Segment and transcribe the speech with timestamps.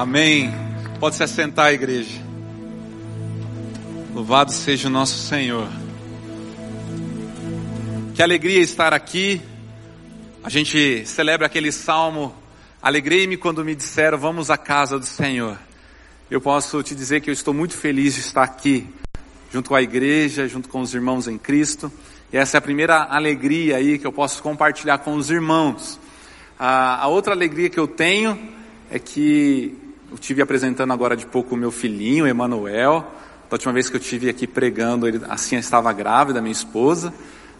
[0.00, 0.50] Amém.
[0.98, 2.22] Pode se assentar, igreja.
[4.14, 5.68] Louvado seja o nosso Senhor.
[8.14, 9.42] Que alegria estar aqui.
[10.42, 12.34] A gente celebra aquele salmo.
[12.80, 15.58] Alegrei-me quando me disseram, vamos à casa do Senhor.
[16.30, 18.88] Eu posso te dizer que eu estou muito feliz de estar aqui,
[19.52, 21.92] junto com a igreja, junto com os irmãos em Cristo.
[22.32, 26.00] E essa é a primeira alegria aí que eu posso compartilhar com os irmãos.
[26.58, 28.48] A, a outra alegria que eu tenho
[28.90, 33.12] é que eu tive apresentando agora de pouco o meu filhinho, Emanuel.
[33.48, 37.12] Da última vez que eu tive aqui pregando, ele assim estava grávida, minha esposa.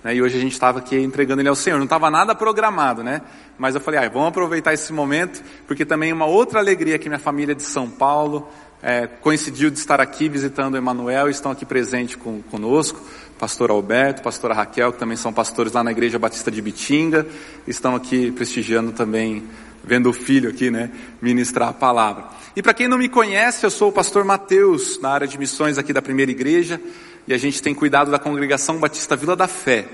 [0.03, 1.77] Né, e hoje a gente estava aqui entregando ele ao Senhor.
[1.77, 3.21] Não estava nada programado, né?
[3.59, 7.19] Mas eu falei, ah, vamos aproveitar esse momento, porque também uma outra alegria que minha
[7.19, 8.49] família de São Paulo
[8.83, 13.01] é, coincidiu de estar aqui visitando o Emanuel estão aqui presentes com, conosco
[13.41, 17.27] pastor Alberto, pastora Raquel, que também são pastores lá na Igreja Batista de Bitinga,
[17.67, 19.45] estão aqui prestigiando também,
[19.83, 20.91] vendo o filho aqui, né,
[21.23, 22.25] ministrar a palavra.
[22.57, 25.79] E para quem não me conhece, eu sou o pastor Mateus, na área de missões
[25.79, 26.81] aqui da primeira igreja,
[27.29, 29.87] e a gente tem cuidado da congregação Batista Vila da Fé.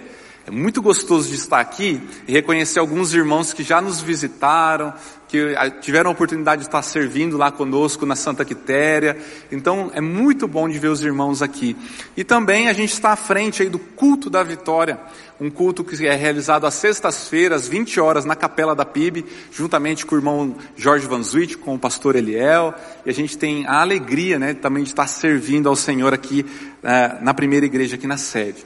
[0.47, 4.95] É muito gostoso de estar aqui e reconhecer alguns irmãos que já nos visitaram,
[5.29, 9.17] que ah, tiveram a oportunidade de estar servindo lá conosco na Santa Quitéria.
[9.51, 11.77] Então é muito bom de ver os irmãos aqui.
[12.17, 14.99] E também a gente está à frente aí do culto da vitória,
[15.41, 20.15] um culto que é realizado às sextas-feiras, 20 horas, na capela da PIB, juntamente com
[20.15, 22.75] o irmão Jorge Van Zuit, com o pastor Eliel.
[23.05, 26.47] E a gente tem a alegria, né, também de estar servindo ao Senhor aqui
[26.83, 28.65] uh, na primeira igreja aqui na sede.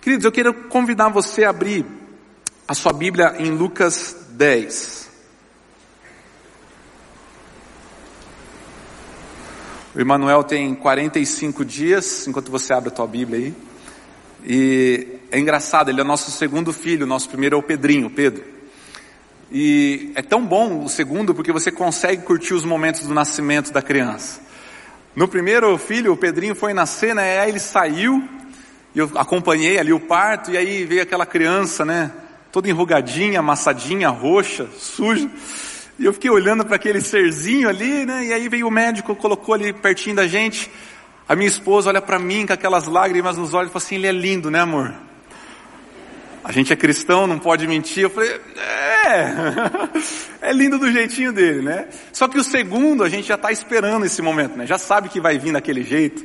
[0.00, 1.86] Queridos, eu quero convidar você a abrir
[2.66, 5.01] a sua Bíblia em Lucas 10.
[9.94, 13.54] O Emanuel tem 45 dias, enquanto você abre a tua Bíblia aí.
[14.42, 18.42] E é engraçado, ele é nosso segundo filho, nosso primeiro é o Pedrinho, Pedro.
[19.50, 23.82] E é tão bom o segundo porque você consegue curtir os momentos do nascimento da
[23.82, 24.40] criança.
[25.14, 27.40] No primeiro filho, o Pedrinho foi nascer, né?
[27.40, 28.26] Aí ele saiu,
[28.94, 32.10] e eu acompanhei ali o parto, e aí veio aquela criança, né?
[32.50, 35.30] Toda enrugadinha, amassadinha, roxa, suja.
[36.02, 38.24] E eu fiquei olhando para aquele serzinho ali, né?
[38.24, 40.68] E aí veio o médico, colocou ali pertinho da gente.
[41.28, 44.08] A minha esposa olha para mim com aquelas lágrimas nos olhos e fala assim: ele
[44.08, 44.92] é lindo, né, amor?
[46.42, 48.02] A gente é cristão, não pode mentir.
[48.02, 49.32] Eu falei, é,
[50.50, 51.86] é lindo do jeitinho dele, né?
[52.12, 54.66] Só que o segundo, a gente já está esperando esse momento, né?
[54.66, 56.24] Já sabe que vai vir daquele jeito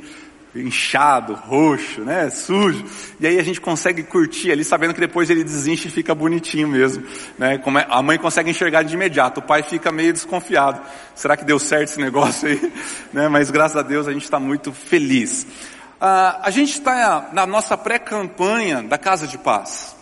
[0.60, 2.84] inchado, roxo, né, sujo.
[3.20, 6.68] E aí a gente consegue curtir ali, sabendo que depois ele desincha e fica bonitinho
[6.68, 7.04] mesmo,
[7.38, 7.58] né?
[7.58, 10.80] Como é, a mãe consegue enxergar de imediato, o pai fica meio desconfiado.
[11.14, 12.58] Será que deu certo esse negócio aí?
[13.12, 13.28] Né?
[13.28, 15.46] Mas graças a Deus a gente está muito feliz.
[16.00, 19.96] Ah, a gente está na nossa pré-campanha da Casa de Paz.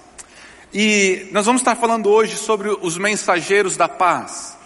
[0.74, 4.56] E nós vamos estar falando hoje sobre os mensageiros da paz.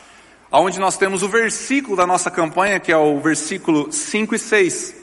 [0.51, 4.95] Onde nós temos o versículo da nossa campanha, que é o versículo 5 e 6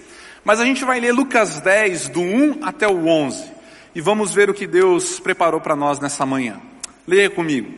[0.48, 3.52] mas a gente vai ler Lucas 10, do 1 até o 11,
[3.94, 6.62] e vamos ver o que Deus preparou para nós nessa manhã.
[7.06, 7.70] Leia comigo.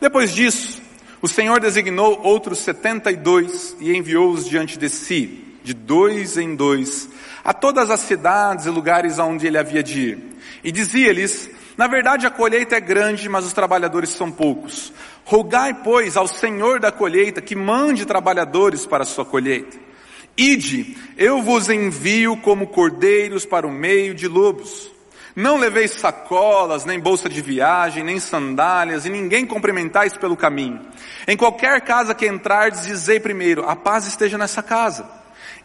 [0.00, 0.80] Depois disso,
[1.20, 6.56] o Senhor designou outros setenta e dois e enviou-os diante de si, de dois em
[6.56, 7.10] dois,
[7.44, 10.18] a todas as cidades e lugares aonde ele havia de ir.
[10.64, 14.90] E dizia-lhes, na verdade a colheita é grande, mas os trabalhadores são poucos.
[15.22, 19.91] Rogai, pois, ao Senhor da colheita que mande trabalhadores para a sua colheita.
[20.36, 24.90] Ide, eu vos envio como cordeiros para o meio de lobos.
[25.34, 30.80] Não leveis sacolas, nem bolsa de viagem, nem sandálias, e ninguém cumprimentais pelo caminho.
[31.26, 35.08] Em qualquer casa que entrardes, dizei primeiro, a paz esteja nessa casa.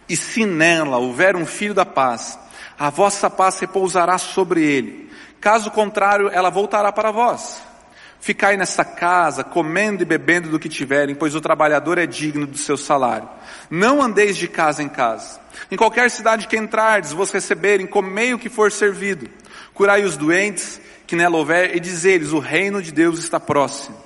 [0.08, 2.40] E se nela houver um filho da paz,
[2.80, 5.12] a vossa paz repousará sobre ele.
[5.42, 7.62] Caso contrário, ela voltará para vós.
[8.20, 12.58] Ficai nessa casa, comendo e bebendo do que tiverem, pois o trabalhador é digno do
[12.58, 13.30] seu salário.
[13.70, 15.40] Não andeis de casa em casa.
[15.72, 19.30] Em qualquer cidade que entrardes, vos receberem, comei o que for servido.
[19.74, 23.98] Curai os doentes que nela houver, e dizeis, o reino de Deus está próximo.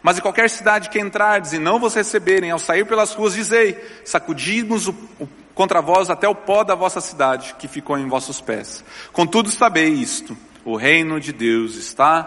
[0.00, 3.82] Mas em qualquer cidade que entrardes e não vos receberem, ao sair pelas ruas, dizei,
[4.04, 8.40] sacudimos o, o, contra vós até o pó da vossa cidade, que ficou em vossos
[8.40, 8.84] pés.
[9.12, 12.22] Contudo sabei isto, o reino de Deus está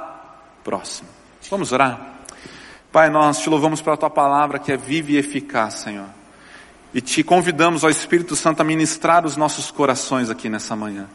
[0.63, 1.16] próximo.
[1.49, 2.19] Vamos orar?
[2.91, 6.07] Pai, nós te louvamos pela tua palavra que é viva e eficaz, Senhor.
[6.93, 11.07] E te convidamos, ao Espírito Santo, a ministrar os nossos corações aqui nessa manhã.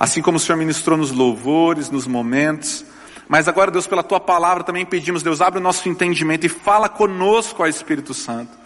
[0.00, 2.82] Assim como o Senhor ministrou nos louvores, nos momentos.
[3.28, 6.88] Mas agora, Deus, pela tua palavra também pedimos, Deus, abre o nosso entendimento e fala
[6.88, 8.56] conosco, ó Espírito Santo.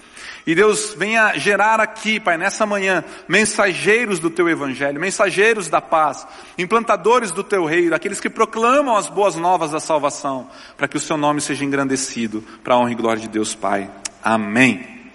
[0.46, 6.26] E Deus venha gerar aqui, Pai, nessa manhã, mensageiros do Teu Evangelho, mensageiros da paz,
[6.58, 11.00] implantadores do Teu reino, aqueles que proclamam as boas novas da salvação, para que o
[11.00, 13.88] Seu nome seja engrandecido, para a honra e glória de Deus Pai.
[14.22, 15.10] Amém.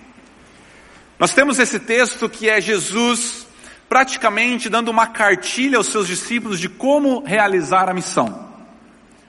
[1.20, 3.48] Nós temos esse texto que é Jesus
[3.90, 8.48] praticamente dando uma cartilha aos seus discípulos de como realizar a missão.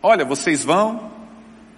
[0.02, 1.10] Olha, vocês vão,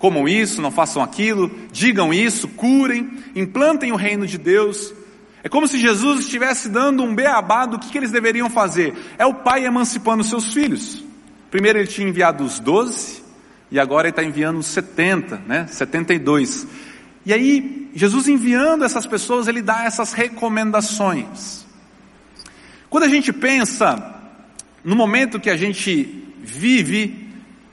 [0.01, 4.93] comam isso, não façam aquilo, digam isso, curem, implantem o reino de Deus.
[5.45, 8.95] É como se Jesus estivesse dando um beabá do que, que eles deveriam fazer.
[9.19, 11.05] É o pai emancipando seus filhos.
[11.51, 13.23] Primeiro ele tinha enviado os doze,
[13.71, 15.67] e agora ele está enviando os setenta, né?
[15.69, 16.67] Setenta e dois.
[17.25, 21.67] E aí, Jesus enviando essas pessoas, ele dá essas recomendações.
[22.89, 24.19] Quando a gente pensa
[24.83, 27.30] no momento que a gente vive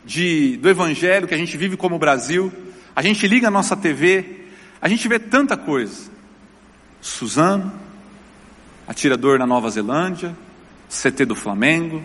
[0.08, 2.52] de, do Evangelho, que a gente vive como Brasil,
[2.96, 4.46] a gente liga a nossa TV,
[4.82, 6.10] a gente vê tanta coisa.
[7.02, 7.72] Suzano,
[8.88, 10.36] atirador na Nova Zelândia,
[10.90, 12.02] CT do Flamengo.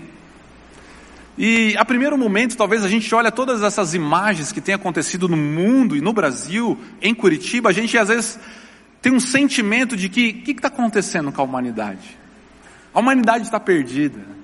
[1.39, 5.37] E a primeiro momento, talvez a gente olha todas essas imagens que têm acontecido no
[5.37, 8.39] mundo e no Brasil, em Curitiba, a gente às vezes
[9.01, 12.19] tem um sentimento de que o que está acontecendo com a humanidade?
[12.93, 14.42] A humanidade está perdida.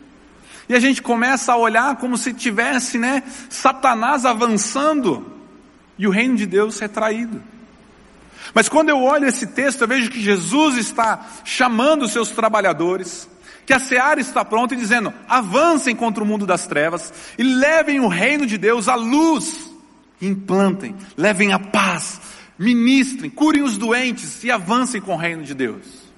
[0.69, 5.27] E a gente começa a olhar como se tivesse, né, Satanás avançando
[5.99, 7.43] e o reino de Deus retraído.
[8.55, 13.29] Mas quando eu olho esse texto, eu vejo que Jesus está chamando os seus trabalhadores,
[13.67, 18.01] que a seara está pronta e dizendo: avancem contra o mundo das trevas e levem
[18.01, 19.71] o reino de Deus à luz,
[20.21, 22.21] implantem, levem a paz,
[22.59, 26.09] ministrem, curem os doentes e avancem com o reino de Deus.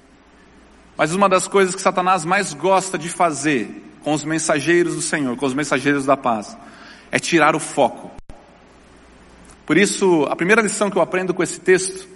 [0.97, 5.37] Mas uma das coisas que Satanás mais gosta de fazer com os mensageiros do Senhor,
[5.37, 6.57] com os mensageiros da paz,
[7.11, 8.11] é tirar o foco.
[9.67, 12.09] Por isso, a primeira lição que eu aprendo com esse texto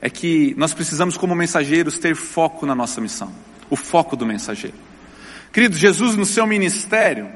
[0.00, 3.32] é que nós precisamos, como mensageiros, ter foco na nossa missão.
[3.70, 4.76] O foco do mensageiro.
[5.52, 7.30] Querido, Jesus no seu ministério,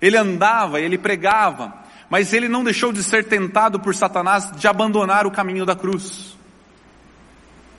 [0.00, 1.74] ele andava, ele pregava,
[2.08, 6.36] mas ele não deixou de ser tentado por Satanás de abandonar o caminho da cruz.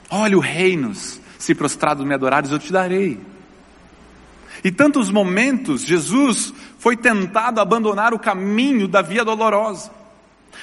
[0.09, 3.19] Olha o reinos, se prostrados me adorares, eu te darei.
[4.63, 9.91] E tantos momentos Jesus foi tentado a abandonar o caminho da via dolorosa.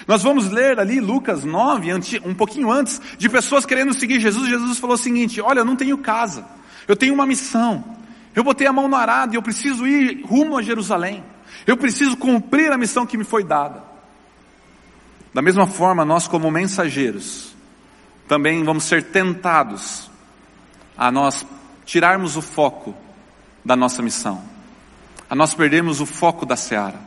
[0.07, 1.91] Nós vamos ler ali Lucas 9,
[2.25, 4.49] um pouquinho antes, de pessoas querendo seguir Jesus.
[4.49, 6.45] Jesus falou o seguinte: Olha, eu não tenho casa,
[6.89, 7.85] eu tenho uma missão.
[8.35, 11.23] Eu botei a mão no arado e eu preciso ir rumo a Jerusalém.
[11.67, 13.83] Eu preciso cumprir a missão que me foi dada.
[15.33, 17.55] Da mesma forma, nós, como mensageiros,
[18.27, 20.11] também vamos ser tentados
[20.97, 21.47] a nós
[21.85, 22.95] tirarmos o foco
[23.65, 24.43] da nossa missão,
[25.29, 26.99] a nós perdermos o foco da seara.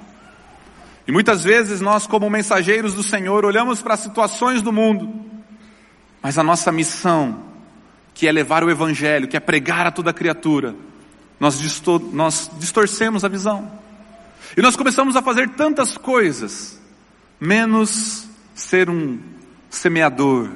[1.08, 5.26] E muitas vezes nós, como mensageiros do Senhor, olhamos para as situações do mundo,
[6.22, 7.44] mas a nossa missão,
[8.14, 10.76] que é levar o Evangelho, que é pregar a toda criatura,
[11.40, 13.72] nós, distor nós distorcemos a visão.
[14.56, 16.82] E nós começamos a fazer tantas coisas,
[17.40, 19.20] menos ser um
[19.70, 20.50] semeador,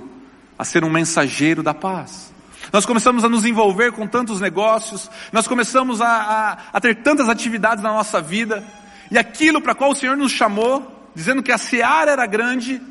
[0.58, 2.31] a ser um mensageiro da paz.
[2.72, 7.28] Nós começamos a nos envolver com tantos negócios, nós começamos a, a, a ter tantas
[7.28, 8.64] atividades na nossa vida,
[9.10, 12.82] e aquilo para qual o Senhor nos chamou, dizendo que a seara era grande,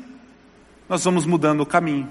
[0.87, 2.07] nós vamos mudando o caminho.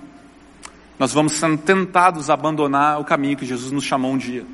[0.98, 4.44] Nós vamos sendo tentados a abandonar o caminho que Jesus nos chamou um dia.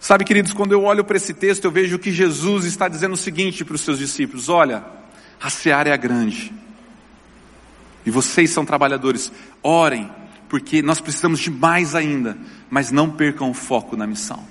[0.00, 3.18] Sabe, queridos, quando eu olho para esse texto, eu vejo que Jesus está dizendo o
[3.18, 4.82] seguinte para os seus discípulos: olha,
[5.40, 6.52] a seara é grande,
[8.04, 9.30] e vocês são trabalhadores,
[9.62, 10.10] orem,
[10.50, 12.36] porque nós precisamos de mais ainda,
[12.68, 14.44] mas não percam o foco na missão.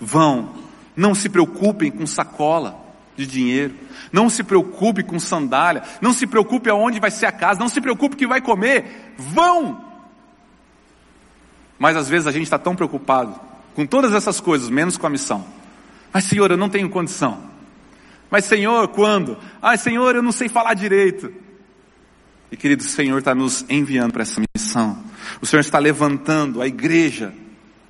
[0.00, 0.54] Vão,
[0.96, 2.82] não se preocupem com sacola
[3.14, 3.74] de dinheiro,
[4.10, 7.78] não se preocupe com sandália, não se preocupe aonde vai ser a casa, não se
[7.78, 9.84] preocupe que vai comer, vão!
[11.78, 13.38] Mas às vezes a gente está tão preocupado
[13.74, 15.44] com todas essas coisas, menos com a missão.
[16.10, 17.38] Mas Senhor, eu não tenho condição.
[18.30, 19.36] Mas Senhor, quando?
[19.60, 21.30] Ah, Senhor, eu não sei falar direito.
[22.52, 25.02] E querido, o Senhor está nos enviando para essa missão.
[25.40, 27.32] O Senhor está levantando a igreja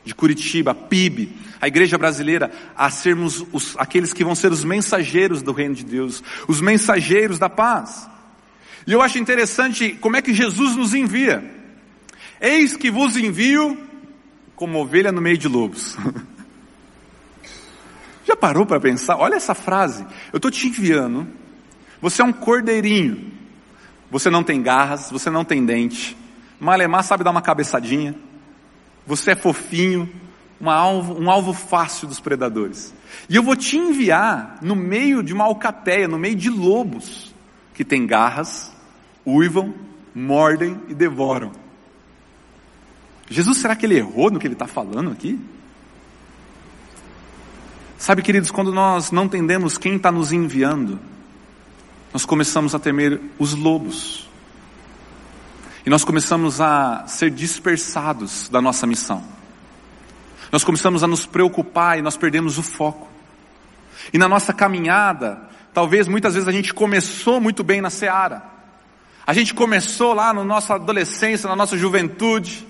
[0.04, 4.62] de Curitiba, a PIB, a igreja brasileira, a sermos os, aqueles que vão ser os
[4.62, 8.08] mensageiros do reino de Deus, os mensageiros da paz.
[8.86, 11.42] E eu acho interessante como é que Jesus nos envia.
[12.40, 13.76] Eis que vos envio
[14.54, 15.96] como ovelha no meio de lobos.
[18.24, 19.16] Já parou para pensar?
[19.16, 20.06] Olha essa frase.
[20.32, 21.26] Eu estou te enviando.
[22.00, 23.41] Você é um cordeirinho
[24.12, 26.14] você não tem garras, você não tem dente.
[26.60, 28.14] Malemar sabe dar uma cabeçadinha.
[29.06, 30.06] Você é fofinho,
[30.60, 32.92] um alvo, um alvo fácil dos predadores.
[33.26, 37.34] E eu vou te enviar no meio de uma alcateia, no meio de lobos,
[37.72, 38.70] que tem garras,
[39.26, 39.72] uivam,
[40.14, 41.50] mordem e devoram.
[43.30, 45.40] Jesus, será que ele errou no que ele está falando aqui?
[47.96, 51.00] Sabe, queridos, quando nós não entendemos quem está nos enviando,
[52.12, 54.28] nós começamos a temer os lobos.
[55.84, 59.24] E nós começamos a ser dispersados da nossa missão.
[60.52, 63.08] Nós começamos a nos preocupar e nós perdemos o foco.
[64.12, 65.40] E na nossa caminhada,
[65.72, 68.42] talvez muitas vezes a gente começou muito bem na seara.
[69.26, 72.66] A gente começou lá na nossa adolescência, na nossa juventude.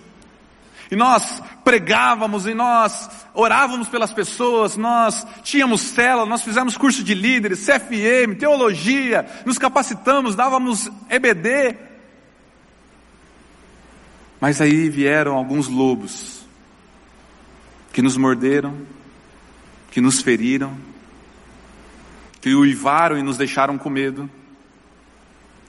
[0.93, 7.15] E nós pregávamos e nós orávamos pelas pessoas, nós tínhamos célula, nós fizemos curso de
[7.15, 11.79] líderes, CFM, teologia, nos capacitamos, dávamos EBD.
[14.39, 16.45] Mas aí vieram alguns lobos
[17.91, 18.77] que nos morderam,
[19.91, 20.77] que nos feriram,
[22.39, 24.29] que uivaram e nos deixaram com medo.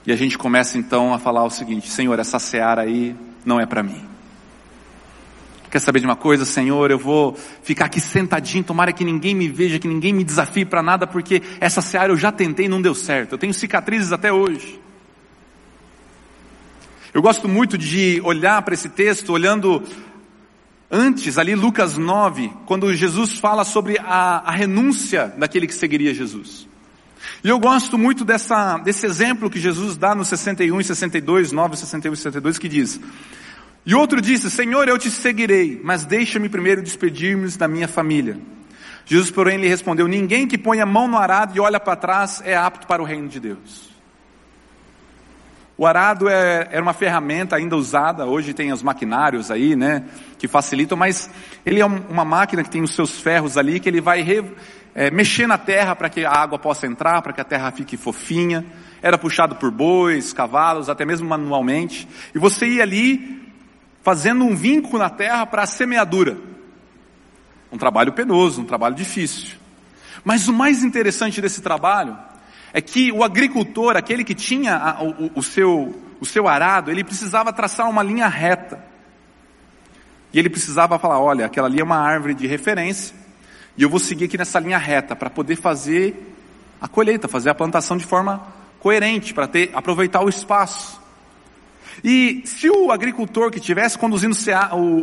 [0.04, 3.64] E a gente começa então a falar o seguinte: Senhor, essa seara aí não é
[3.64, 4.13] para mim.
[5.74, 6.88] Quer saber de uma coisa, Senhor?
[6.88, 10.80] Eu vou ficar aqui sentadinho, tomara que ninguém me veja, que ninguém me desafie para
[10.80, 13.32] nada, porque essa seara eu já tentei e não deu certo.
[13.32, 14.80] Eu tenho cicatrizes até hoje.
[17.12, 19.82] Eu gosto muito de olhar para esse texto, olhando
[20.88, 26.68] antes, ali Lucas 9, quando Jesus fala sobre a, a renúncia daquele que seguiria Jesus.
[27.42, 31.76] E eu gosto muito dessa, desse exemplo que Jesus dá no 61 e 62, 9,
[31.78, 33.00] 61 e 62, que diz,
[33.86, 38.38] e outro disse, Senhor, eu te seguirei, mas deixa-me primeiro despedir-me da minha família.
[39.04, 42.42] Jesus, porém, lhe respondeu, ninguém que põe a mão no arado e olha para trás
[42.44, 43.90] é apto para o reino de Deus.
[45.76, 50.04] O arado é, era uma ferramenta ainda usada, hoje tem os maquinários aí, né,
[50.38, 51.28] que facilitam, mas
[51.66, 54.44] ele é uma máquina que tem os seus ferros ali, que ele vai re,
[54.94, 57.96] é, mexer na terra para que a água possa entrar, para que a terra fique
[57.96, 58.64] fofinha.
[59.02, 62.08] Era puxado por bois, cavalos, até mesmo manualmente.
[62.34, 63.43] E você ia ali
[64.04, 66.36] fazendo um vinco na terra para a semeadura.
[67.72, 69.56] Um trabalho penoso, um trabalho difícil.
[70.22, 72.16] Mas o mais interessante desse trabalho
[72.72, 77.02] é que o agricultor, aquele que tinha a, o, o, seu, o seu arado, ele
[77.02, 78.84] precisava traçar uma linha reta.
[80.34, 83.16] E ele precisava falar: olha, aquela ali é uma árvore de referência,
[83.76, 86.36] e eu vou seguir aqui nessa linha reta para poder fazer
[86.78, 88.46] a colheita, fazer a plantação de forma
[88.80, 91.03] coerente, para ter aproveitar o espaço.
[92.04, 94.36] E se o agricultor que estivesse conduzindo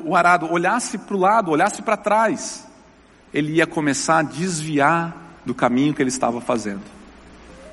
[0.05, 2.67] o arado olhasse para o lado, olhasse para trás,
[3.33, 6.83] ele ia começar a desviar do caminho que ele estava fazendo.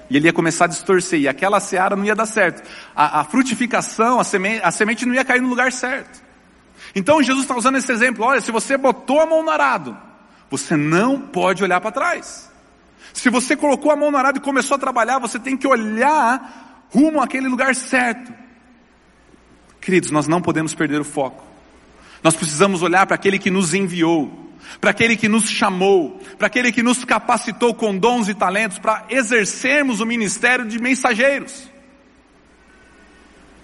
[0.09, 2.67] E ele ia começar a distorcer, e aquela seara não ia dar certo.
[2.97, 6.23] A, a frutificação, a semente, a semente não ia cair no lugar certo.
[6.95, 9.95] Então Jesus está usando esse exemplo: olha, se você botou a mão no arado,
[10.49, 12.51] você não pode olhar para trás.
[13.13, 16.87] Se você colocou a mão no arado e começou a trabalhar, você tem que olhar
[16.89, 18.48] rumo àquele lugar certo.
[19.89, 21.43] Queridos, nós não podemos perder o foco.
[22.23, 24.53] Nós precisamos olhar para aquele que nos enviou,
[24.83, 29.07] para aquele que nos chamou, para aquele que nos capacitou com dons e talentos para
[29.09, 31.71] exercermos o ministério de mensageiros.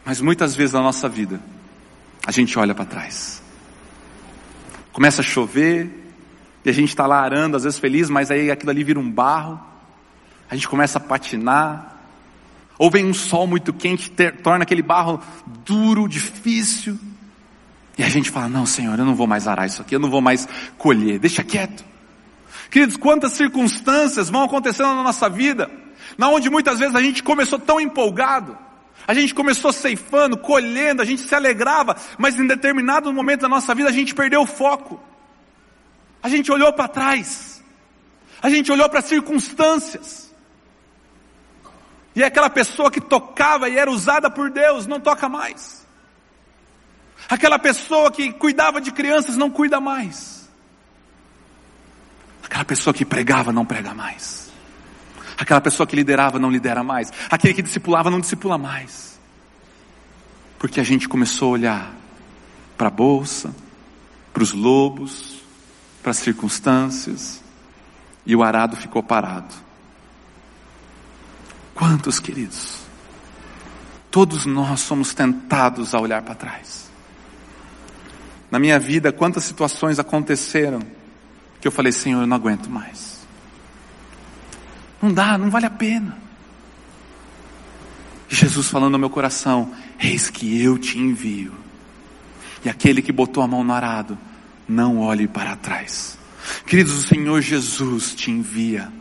[0.03, 1.39] Mas muitas vezes na nossa vida,
[2.27, 3.43] a gente olha para trás.
[4.95, 5.91] Começa a chover,
[6.65, 9.11] e a gente está lá arando, às vezes feliz, mas aí aquilo ali vira um
[9.11, 9.61] barro,
[10.49, 11.94] a gente começa a patinar,
[12.79, 15.21] ou vem um sol muito quente, ter, torna aquele barro
[15.65, 16.99] duro, difícil.
[17.97, 20.11] E a gente fala: Não, Senhor, eu não vou mais arar isso aqui, eu não
[20.11, 21.85] vou mais colher, deixa quieto.
[22.71, 25.71] Queridos, quantas circunstâncias vão acontecendo na nossa vida,
[26.19, 28.59] na onde muitas vezes a gente começou tão empolgado,
[29.07, 33.75] a gente começou ceifando, colhendo, a gente se alegrava, mas em determinado momento da nossa
[33.75, 35.01] vida a gente perdeu o foco.
[36.23, 37.63] A gente olhou para trás,
[38.43, 40.24] a gente olhou para as circunstâncias,
[42.15, 45.85] e é aquela pessoa que tocava e era usada por Deus não toca mais.
[47.29, 50.49] Aquela pessoa que cuidava de crianças não cuida mais.
[52.45, 54.53] Aquela pessoa que pregava não prega mais.
[55.37, 57.13] Aquela pessoa que liderava não lidera mais.
[57.31, 59.19] Aquele que discipulava não discipula mais.
[60.59, 61.95] Porque a gente começou a olhar
[62.77, 63.55] para a bolsa,
[64.33, 65.43] para os lobos,
[66.03, 67.43] para as circunstâncias,
[68.27, 69.55] e o arado ficou parado.
[71.75, 72.79] Quantos, queridos?
[74.11, 76.89] Todos nós somos tentados a olhar para trás.
[78.51, 80.81] Na minha vida, quantas situações aconteceram
[81.61, 83.27] que eu falei, Senhor, eu não aguento mais.
[85.03, 86.17] Não dá, não vale a pena.
[88.29, 91.53] Jesus falando no meu coração, eis que eu te envio.
[92.65, 94.17] E aquele que botou a mão no arado,
[94.69, 96.17] não olhe para trás.
[96.67, 98.93] Queridos, o Senhor Jesus te envia.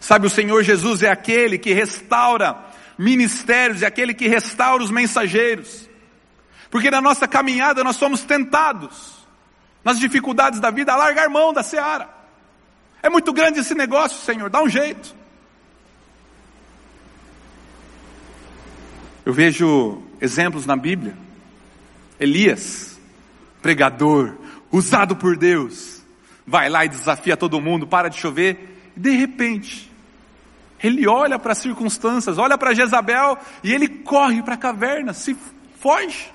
[0.00, 2.56] Sabe, o Senhor Jesus é aquele que restaura
[2.98, 5.88] ministérios, é aquele que restaura os mensageiros.
[6.70, 9.26] Porque na nossa caminhada nós somos tentados,
[9.84, 12.08] nas dificuldades da vida, a largar mão da seara.
[13.02, 15.14] É muito grande esse negócio, Senhor, dá um jeito.
[19.24, 21.16] Eu vejo exemplos na Bíblia.
[22.18, 22.98] Elias,
[23.62, 24.34] pregador,
[24.70, 26.02] usado por Deus,
[26.46, 29.89] vai lá e desafia todo mundo, para de chover, e de repente,
[30.82, 35.36] ele olha para as circunstâncias, olha para Jezabel e ele corre para a caverna, se
[35.78, 36.32] foge.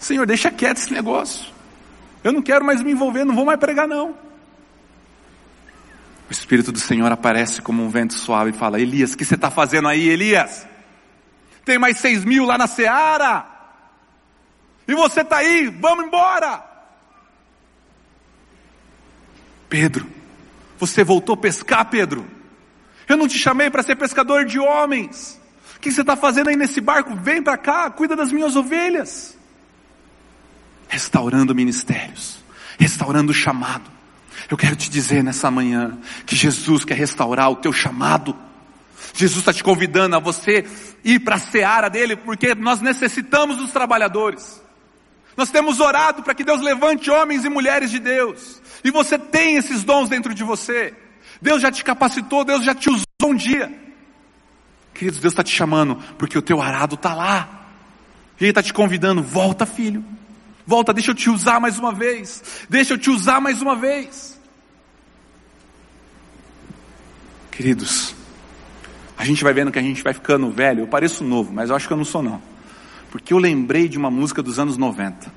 [0.00, 1.52] Senhor, deixa quieto esse negócio.
[2.22, 4.10] Eu não quero mais me envolver, não vou mais pregar não.
[6.28, 9.34] O Espírito do Senhor aparece como um vento suave e fala: Elias, o que você
[9.34, 10.66] está fazendo aí, Elias?
[11.64, 13.46] Tem mais seis mil lá na seara.
[14.86, 16.64] E você está aí, vamos embora.
[19.68, 20.06] Pedro,
[20.78, 22.37] você voltou a pescar, Pedro?
[23.08, 25.40] Eu não te chamei para ser pescador de homens.
[25.76, 27.14] O que você está fazendo aí nesse barco?
[27.14, 29.38] Vem para cá, cuida das minhas ovelhas.
[30.88, 32.38] Restaurando ministérios,
[32.78, 33.90] restaurando o chamado.
[34.50, 38.36] Eu quero te dizer nessa manhã que Jesus quer restaurar o teu chamado.
[39.14, 40.66] Jesus está te convidando a você
[41.04, 44.62] ir para a seara dele, porque nós necessitamos dos trabalhadores.
[45.36, 48.60] Nós temos orado para que Deus levante homens e mulheres de Deus.
[48.82, 50.94] E você tem esses dons dentro de você.
[51.40, 53.72] Deus já te capacitou, Deus já te usou um dia.
[54.94, 57.66] Queridos, Deus está te chamando, porque o teu arado está lá.
[58.40, 60.04] E Ele está te convidando, volta filho.
[60.66, 62.66] Volta, deixa eu te usar mais uma vez.
[62.68, 64.38] Deixa eu te usar mais uma vez.
[67.50, 68.14] Queridos,
[69.16, 70.80] a gente vai vendo que a gente vai ficando velho.
[70.80, 72.40] Eu pareço novo, mas eu acho que eu não sou não.
[73.10, 75.32] Porque eu lembrei de uma música dos anos 90.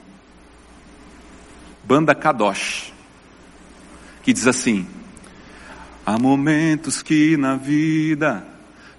[1.84, 2.94] Banda Kadosh.
[4.22, 4.88] Que diz assim:
[6.12, 8.46] Há momentos que na vida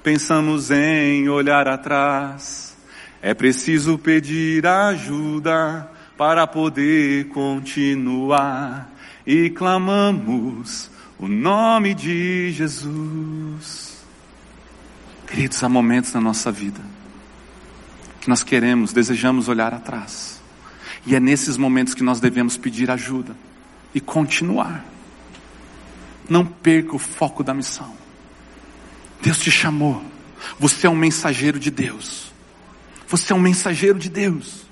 [0.02, 2.74] pensamos em olhar atrás.
[3.20, 8.90] É preciso pedir ajuda para poder continuar.
[9.26, 14.02] E clamamos o nome de Jesus.
[15.26, 16.80] Queridos, há momentos na nossa vida
[18.22, 20.40] que nós queremos, desejamos olhar atrás.
[21.04, 23.36] E é nesses momentos que nós devemos pedir ajuda
[23.94, 24.82] e continuar.
[26.28, 27.94] Não perca o foco da missão.
[29.20, 30.02] Deus te chamou.
[30.58, 32.32] Você é um mensageiro de Deus.
[33.06, 34.66] Você é um mensageiro de Deus.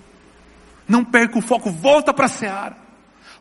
[0.89, 2.77] Não perca o foco, volta para a seara.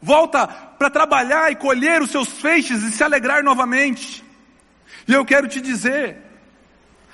[0.01, 4.23] Volta para trabalhar e colher os seus feixes e se alegrar novamente.
[5.07, 6.17] E eu quero te dizer,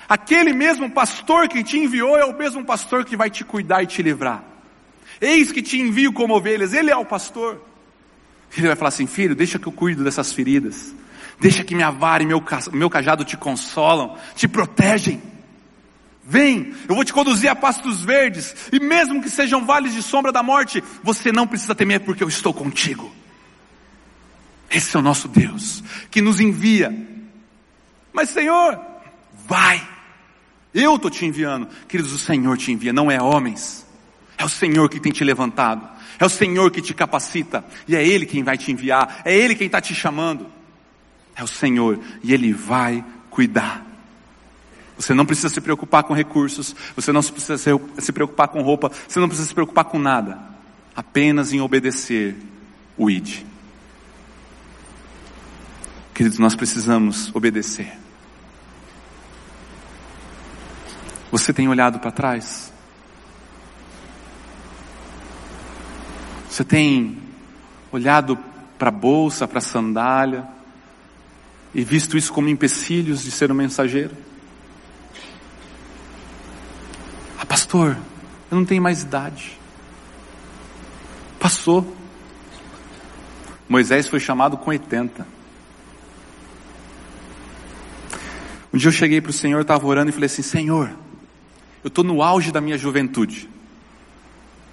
[0.08, 3.86] aquele mesmo pastor que te enviou é o mesmo pastor que vai te cuidar e
[3.86, 4.44] te livrar.
[5.20, 7.60] Eis que te envio como ovelhas, ele é o pastor.
[8.56, 10.94] Ele vai falar assim: filho, deixa que eu cuido dessas feridas.
[11.40, 15.22] Deixa que minha vara e meu, meu cajado te consolam, te protegem.
[16.24, 20.32] Vem, eu vou te conduzir a pastos verdes, e mesmo que sejam vales de sombra
[20.32, 23.14] da morte, você não precisa temer, porque eu estou contigo.
[24.68, 26.92] Esse é o nosso Deus, que nos envia.
[28.12, 28.80] Mas Senhor,
[29.46, 29.86] vai,
[30.74, 31.68] eu estou te enviando.
[31.86, 33.85] Queridos, o Senhor te envia, não é homens,
[34.38, 35.88] é o Senhor que tem te levantado.
[36.18, 39.54] É o Senhor que te capacita, e é Ele quem vai te enviar, é Ele
[39.54, 40.46] quem está te chamando.
[41.34, 43.84] É o Senhor, e Ele vai cuidar.
[44.96, 47.58] Você não precisa se preocupar com recursos, você não precisa
[47.98, 50.38] se preocupar com roupa, você não precisa se preocupar com nada,
[50.94, 52.34] apenas em obedecer
[52.96, 53.42] o ID.
[56.14, 57.92] Queridos, nós precisamos obedecer.
[61.30, 62.72] Você tem olhado para trás?
[66.56, 67.18] Você tem
[67.92, 68.38] olhado
[68.78, 70.48] para a bolsa, para a sandália
[71.74, 74.16] e visto isso como empecilhos de ser um mensageiro?
[77.38, 77.94] Ah, pastor,
[78.50, 79.58] eu não tenho mais idade.
[81.38, 81.94] Passou.
[83.68, 85.26] Moisés foi chamado com 80.
[88.72, 90.88] Um dia eu cheguei para o Senhor, estava orando e falei assim: Senhor,
[91.84, 93.46] eu estou no auge da minha juventude.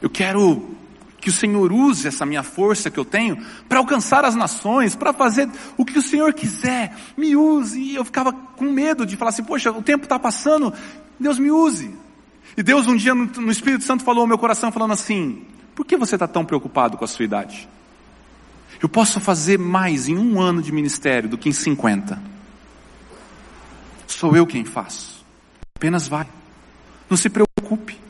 [0.02, 0.82] Eu quero
[1.23, 3.38] que o Senhor use essa minha força que eu tenho
[3.69, 7.79] para alcançar as nações, para fazer o que o Senhor quiser, me use.
[7.79, 10.73] E eu ficava com medo de falar assim, poxa, o tempo está passando,
[11.17, 11.95] Deus me use.
[12.57, 15.95] E Deus um dia no, Espírito Santo falou ao meu coração falando assim, por que
[15.95, 17.69] você está tão preocupado com a sua idade?
[18.81, 22.21] Eu posso fazer mais em um ano de ministério do que em 50.
[24.07, 25.23] Sou eu quem faço.
[25.73, 26.27] Apenas vai.
[27.09, 28.03] Não se preocupe.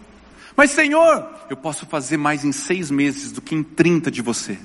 [0.56, 4.58] Mas Senhor, eu posso fazer mais em seis meses do que em 30 de você.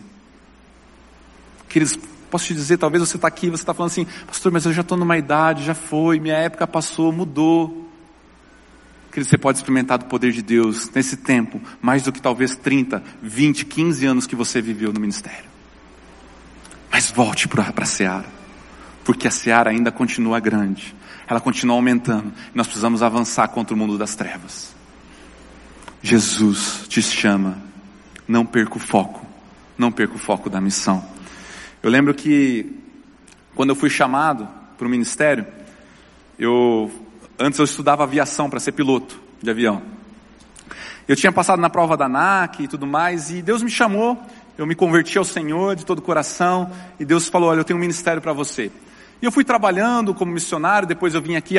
[1.68, 1.98] Queridos,
[2.30, 4.82] posso te dizer, talvez você está aqui você está falando assim, pastor, mas eu já
[4.82, 7.88] estou numa idade, já foi, minha época passou, mudou.
[9.10, 13.02] Queridos, você pode experimentar do poder de Deus nesse tempo, mais do que talvez 30,
[13.22, 15.48] 20, 15 anos que você viveu no ministério.
[16.90, 18.26] Mas volte para a Seara.
[19.04, 20.94] porque a seara ainda continua grande,
[21.26, 24.77] ela continua aumentando, e nós precisamos avançar contra o mundo das trevas.
[26.02, 27.58] Jesus te chama,
[28.26, 29.26] não perca o foco,
[29.76, 31.04] não perca o foco da missão.
[31.82, 32.76] Eu lembro que
[33.54, 35.46] quando eu fui chamado para o ministério,
[36.38, 36.90] eu
[37.38, 39.82] antes eu estudava aviação para ser piloto de avião.
[41.06, 44.20] Eu tinha passado na prova da ANAC e tudo mais, e Deus me chamou,
[44.56, 47.78] eu me converti ao Senhor de todo o coração, e Deus falou: Olha, eu tenho
[47.78, 48.70] um ministério para você.
[49.20, 51.56] E eu fui trabalhando como missionário, depois eu vim aqui,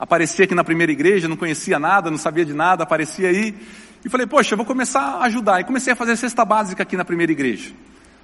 [0.00, 3.54] apareci aqui na primeira igreja, não conhecia nada, não sabia de nada, apareci aí,
[4.02, 5.60] e falei: Poxa, eu vou começar a ajudar.
[5.60, 7.70] E comecei a fazer cesta básica aqui na primeira igreja.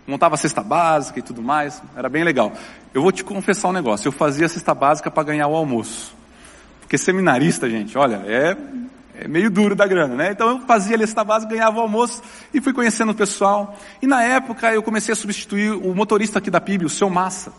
[0.06, 2.52] Montava cesta básica e tudo mais, era bem legal.
[2.94, 6.16] Eu vou te confessar um negócio, eu fazia cesta básica para ganhar o almoço.
[6.80, 8.56] Porque seminarista, gente, olha, é
[9.18, 10.32] é meio duro da grana, né?
[10.32, 13.74] Então eu fazia a lista básica, ganhava o almoço e fui conhecendo o pessoal.
[14.02, 17.52] E na época eu comecei a substituir o motorista aqui da PIB, o seu Massa.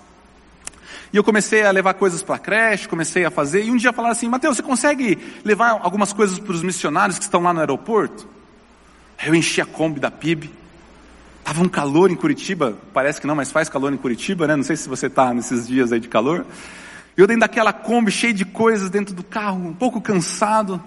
[1.12, 3.94] E eu comecei a levar coisas para a creche, comecei a fazer, e um dia
[3.94, 7.60] falaram assim, Mateus, você consegue levar algumas coisas para os missionários que estão lá no
[7.60, 8.28] aeroporto?
[9.18, 10.52] Aí eu enchi a Kombi da PIB.
[11.44, 14.56] Tava um calor em Curitiba, parece que não, mas faz calor em Curitiba, né?
[14.58, 16.46] Não sei se você está nesses dias aí de calor.
[17.16, 20.84] Eu dentro daquela Kombi cheio de coisas dentro do carro, um pouco cansado.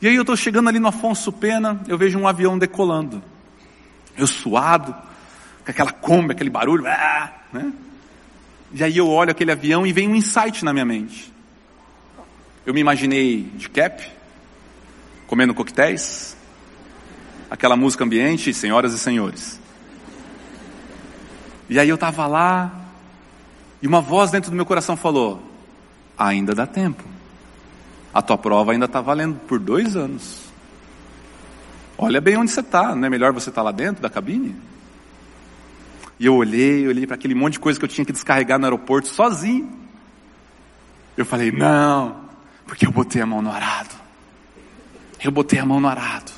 [0.00, 3.22] E aí eu estou chegando ali no Afonso Pena, eu vejo um avião decolando.
[4.16, 4.94] Eu suado,
[5.64, 7.72] com aquela Kombi, aquele barulho, ah, né?
[8.76, 11.32] E aí eu olho aquele avião e vem um insight na minha mente.
[12.66, 14.04] Eu me imaginei de cap,
[15.28, 16.36] comendo coquetéis,
[17.48, 19.60] aquela música ambiente, senhoras e senhores.
[21.70, 22.88] E aí eu estava lá,
[23.80, 25.40] e uma voz dentro do meu coração falou:
[26.18, 27.04] ainda dá tempo.
[28.12, 30.40] A tua prova ainda está valendo por dois anos.
[31.96, 34.56] Olha bem onde você está, não é melhor você estar tá lá dentro da cabine?
[36.24, 38.64] E eu olhei, olhei para aquele monte de coisa que eu tinha que descarregar no
[38.64, 39.70] aeroporto sozinho.
[41.18, 42.16] Eu falei, não,
[42.66, 43.94] porque eu botei a mão no arado.
[45.22, 46.32] Eu botei a mão no arado.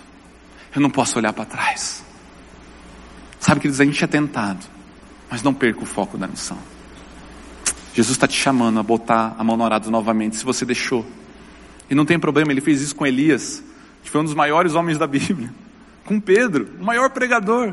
[0.74, 2.04] Eu não posso olhar para trás.
[3.38, 4.66] Sabe, que a gente é tentado,
[5.30, 6.58] mas não perca o foco da missão.
[7.94, 11.06] Jesus está te chamando a botar a mão no arado novamente, se você deixou.
[11.88, 13.62] E não tem problema, ele fez isso com Elias,
[14.02, 15.54] que foi um dos maiores homens da Bíblia.
[16.04, 17.72] Com Pedro, o maior pregador.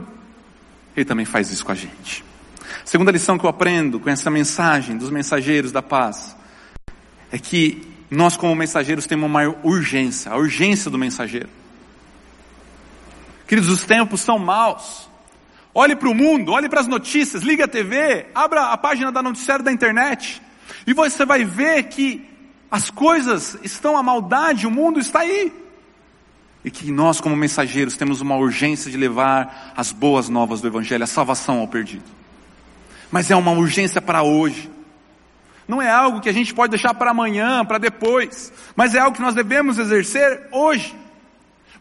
[0.96, 2.24] Ele também faz isso com a gente.
[2.86, 6.36] Segunda lição que eu aprendo com essa mensagem dos mensageiros da paz
[7.32, 11.50] é que nós, como mensageiros, temos uma maior urgência, a urgência do mensageiro.
[13.48, 15.10] Queridos, os tempos são maus.
[15.74, 19.24] Olhe para o mundo, olhe para as notícias, ligue a TV, abra a página da
[19.24, 20.40] noticiário da internet,
[20.86, 22.30] e você vai ver que
[22.70, 25.52] as coisas estão, a maldade, o mundo está aí.
[26.64, 31.04] E que nós, como mensageiros, temos uma urgência de levar as boas novas do Evangelho,
[31.04, 32.06] a salvação ao perdido.
[33.12, 34.72] Mas é uma urgência para hoje.
[35.68, 39.16] Não é algo que a gente pode deixar para amanhã, para depois, mas é algo
[39.16, 40.96] que nós devemos exercer hoje.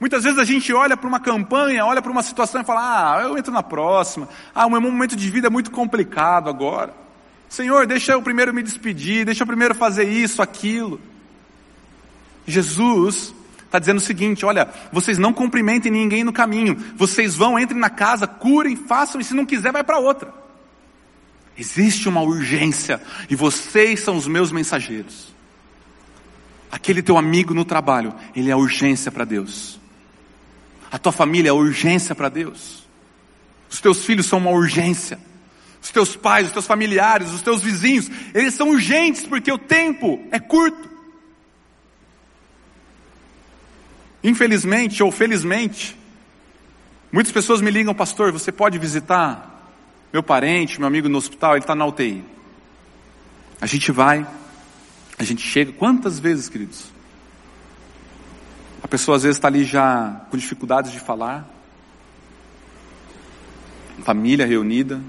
[0.02, 2.80] Muitas vezes a gente olha para uma campanha, olha para uma situação e fala:
[3.16, 4.28] Ah, eu entro na próxima.
[4.52, 6.92] Ah, o meu momento de vida é muito complicado agora.
[7.48, 11.00] Senhor, deixa eu primeiro me despedir, deixa eu primeiro fazer isso, aquilo.
[12.46, 13.34] Jesus
[13.72, 17.90] está dizendo o seguinte: olha, vocês não cumprimentem ninguém no caminho, vocês vão, entrem na
[17.90, 20.32] casa, curem, façam, e se não quiser, vai para outra.
[21.56, 25.32] Existe uma urgência, e vocês são os meus mensageiros.
[26.70, 29.80] Aquele teu amigo no trabalho, ele é urgência para Deus.
[30.90, 32.86] A tua família é urgência para Deus.
[33.70, 35.18] Os teus filhos são uma urgência
[35.82, 40.24] os teus pais, os teus familiares, os teus vizinhos, eles são urgentes porque o tempo
[40.30, 40.91] é curto.
[44.22, 45.96] Infelizmente ou felizmente,
[47.10, 49.48] muitas pessoas me ligam, pastor, você pode visitar
[50.12, 52.24] meu parente, meu amigo no hospital, ele está na UTI.
[53.60, 54.26] A gente vai,
[55.18, 56.84] a gente chega, quantas vezes, queridos?
[58.82, 61.48] A pessoa às vezes está ali já com dificuldades de falar,
[64.02, 65.00] família reunida,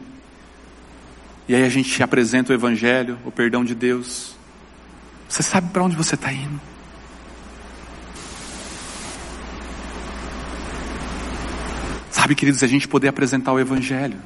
[1.48, 4.36] e aí a gente apresenta o Evangelho, o perdão de Deus.
[5.28, 6.73] Você sabe para onde você está indo?
[12.34, 14.20] Sabe, queridos, a gente poder apresentar o Evangelho,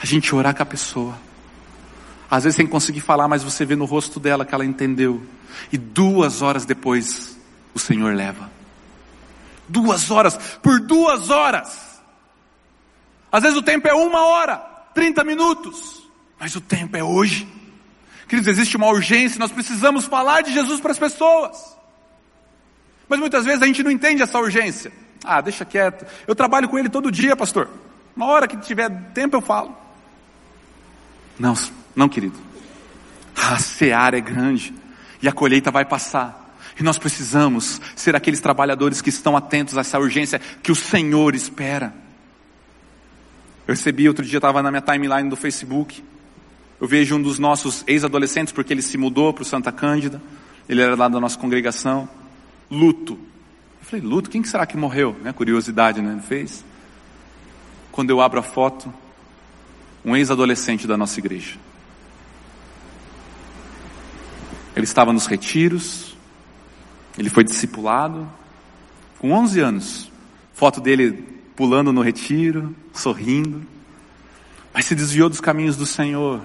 [0.00, 1.18] a gente orar com a pessoa.
[2.30, 5.22] Às vezes sem conseguir falar, mas você vê no rosto dela que ela entendeu.
[5.70, 7.36] E duas horas depois,
[7.74, 8.50] o Senhor leva.
[9.68, 12.00] Duas horas, por duas horas.
[13.30, 14.56] Às vezes o tempo é uma hora,
[14.94, 16.08] trinta minutos.
[16.40, 17.46] Mas o tempo é hoje.
[18.28, 21.76] Queridos, existe uma urgência, nós precisamos falar de Jesus para as pessoas.
[23.08, 24.90] Mas muitas vezes a gente não entende essa urgência.
[25.26, 26.06] Ah, deixa quieto.
[26.26, 27.68] Eu trabalho com ele todo dia, pastor.
[28.16, 29.76] Uma hora que tiver tempo eu falo.
[31.38, 31.54] Não,
[31.94, 32.38] não, querido.
[33.36, 34.72] A seara é grande
[35.20, 36.56] e a colheita vai passar.
[36.78, 41.34] E nós precisamos ser aqueles trabalhadores que estão atentos a essa urgência que o Senhor
[41.34, 41.94] espera.
[43.66, 46.02] Eu recebi outro dia, estava na minha timeline do Facebook.
[46.80, 50.20] Eu vejo um dos nossos ex-adolescentes, porque ele se mudou para o Santa Cândida.
[50.68, 52.08] Ele era lá da nossa congregação.
[52.70, 53.18] Luto.
[53.86, 54.28] Eu falei, luto?
[54.28, 55.16] Quem será que morreu?
[55.22, 55.32] Né?
[55.32, 56.12] Curiosidade, né?
[56.12, 56.64] Não fez?
[57.92, 58.92] Quando eu abro a foto,
[60.04, 61.56] um ex-adolescente da nossa igreja.
[64.74, 66.16] Ele estava nos retiros,
[67.16, 68.28] ele foi discipulado,
[69.20, 70.12] com 11 anos.
[70.52, 71.12] Foto dele
[71.54, 73.62] pulando no retiro, sorrindo,
[74.74, 76.40] mas se desviou dos caminhos do Senhor.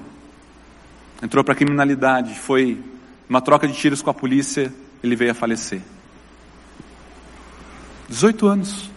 [1.24, 2.80] Entrou para a criminalidade, foi
[3.28, 5.82] uma troca de tiros com a polícia, ele veio a falecer.
[8.12, 8.92] 18 anos.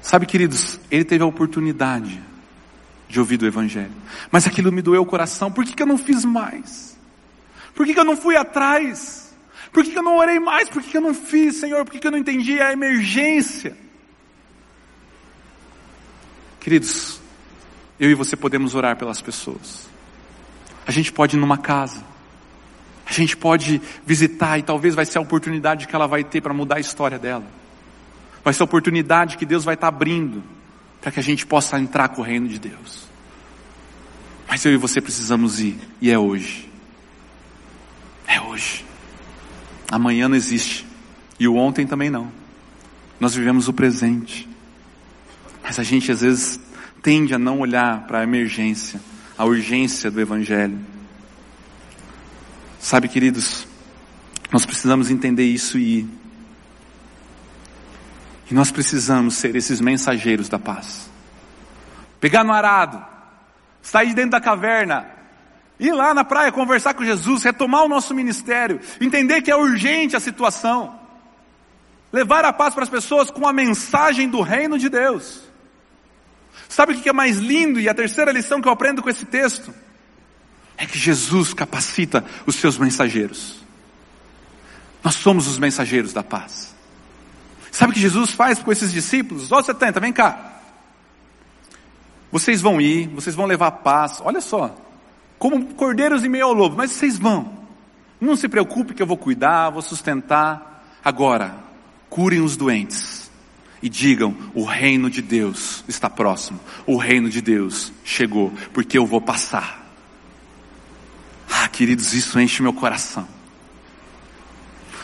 [0.00, 2.22] Sabe, queridos, ele teve a oportunidade
[3.08, 3.92] de ouvir do Evangelho,
[4.30, 5.52] mas aquilo me doeu o coração.
[5.52, 6.96] Por que, que eu não fiz mais?
[7.74, 9.36] Por que, que eu não fui atrás?
[9.72, 10.68] Por que, que eu não orei mais?
[10.70, 11.84] Por que, que eu não fiz, Senhor?
[11.84, 13.76] Por que, que eu não entendi a emergência?
[16.58, 17.20] Queridos,
[18.00, 19.86] eu e você podemos orar pelas pessoas.
[20.86, 22.02] A gente pode ir numa casa.
[23.06, 26.52] A gente pode visitar e talvez vai ser a oportunidade que ela vai ter para
[26.52, 27.44] mudar a história dela.
[28.44, 30.42] Vai ser a oportunidade que Deus vai estar abrindo
[31.00, 33.06] para que a gente possa entrar com o reino de Deus.
[34.48, 36.68] Mas eu e você precisamos ir, e é hoje.
[38.26, 38.84] É hoje.
[39.90, 40.84] Amanhã não existe.
[41.38, 42.30] E o ontem também não.
[43.20, 44.48] Nós vivemos o presente.
[45.62, 46.60] Mas a gente às vezes
[47.02, 49.00] tende a não olhar para a emergência,
[49.38, 50.78] a urgência do Evangelho.
[52.86, 53.66] Sabe, queridos,
[54.52, 56.08] nós precisamos entender isso e
[58.48, 61.10] e nós precisamos ser esses mensageiros da paz.
[62.20, 63.04] Pegar no arado,
[63.82, 65.04] sair de dentro da caverna,
[65.80, 70.14] Ir lá na praia conversar com Jesus, retomar o nosso ministério, entender que é urgente
[70.14, 70.96] a situação,
[72.12, 75.42] levar a paz para as pessoas com a mensagem do reino de Deus.
[76.68, 79.26] Sabe o que é mais lindo e a terceira lição que eu aprendo com esse
[79.26, 79.74] texto?
[80.76, 83.64] É que Jesus capacita os seus mensageiros.
[85.02, 86.74] Nós somos os mensageiros da paz.
[87.70, 89.52] Sabe o que Jesus faz com esses discípulos?
[89.52, 90.60] Ó, 70, vem cá.
[92.32, 94.20] Vocês vão ir, vocês vão levar paz.
[94.22, 94.74] Olha só,
[95.38, 97.56] como cordeiros em meio ao lobo, mas vocês vão.
[98.20, 100.84] Não se preocupe que eu vou cuidar, vou sustentar.
[101.04, 101.54] Agora,
[102.08, 103.30] curem os doentes
[103.82, 109.06] e digam: o reino de Deus está próximo, o reino de Deus chegou, porque eu
[109.06, 109.85] vou passar.
[111.50, 113.26] Ah, queridos, isso enche meu coração.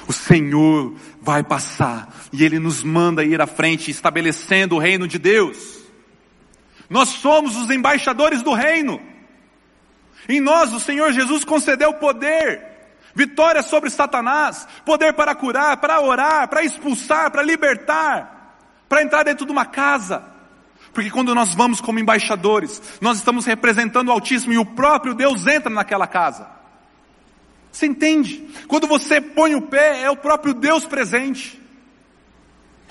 [0.07, 5.19] O Senhor vai passar e Ele nos manda ir à frente, estabelecendo o reino de
[5.19, 5.79] Deus.
[6.91, 9.01] Nós somos os embaixadores do reino.
[10.29, 12.63] Em nós o Senhor Jesus concedeu poder,
[13.15, 19.47] vitória sobre Satanás, poder para curar, para orar, para expulsar, para libertar, para entrar dentro
[19.47, 20.32] de uma casa.
[20.93, 25.47] Porque quando nós vamos como embaixadores, nós estamos representando o Altíssimo e o próprio Deus
[25.47, 26.47] entra naquela casa.
[27.71, 28.47] Você entende?
[28.69, 31.59] Quando você põe o pé, é o próprio Deus presente.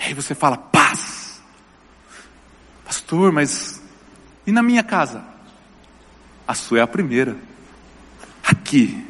[0.00, 1.40] Aí você fala, paz.
[2.84, 3.80] Pastor, mas
[4.44, 5.32] e na minha casa?
[6.46, 7.36] a sua é a primeira.
[8.44, 9.04] Aqui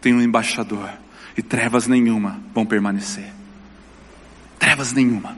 [0.00, 0.90] tem um embaixador
[1.36, 3.32] e trevas nenhuma vão permanecer.
[4.58, 5.36] Trevas nenhuma.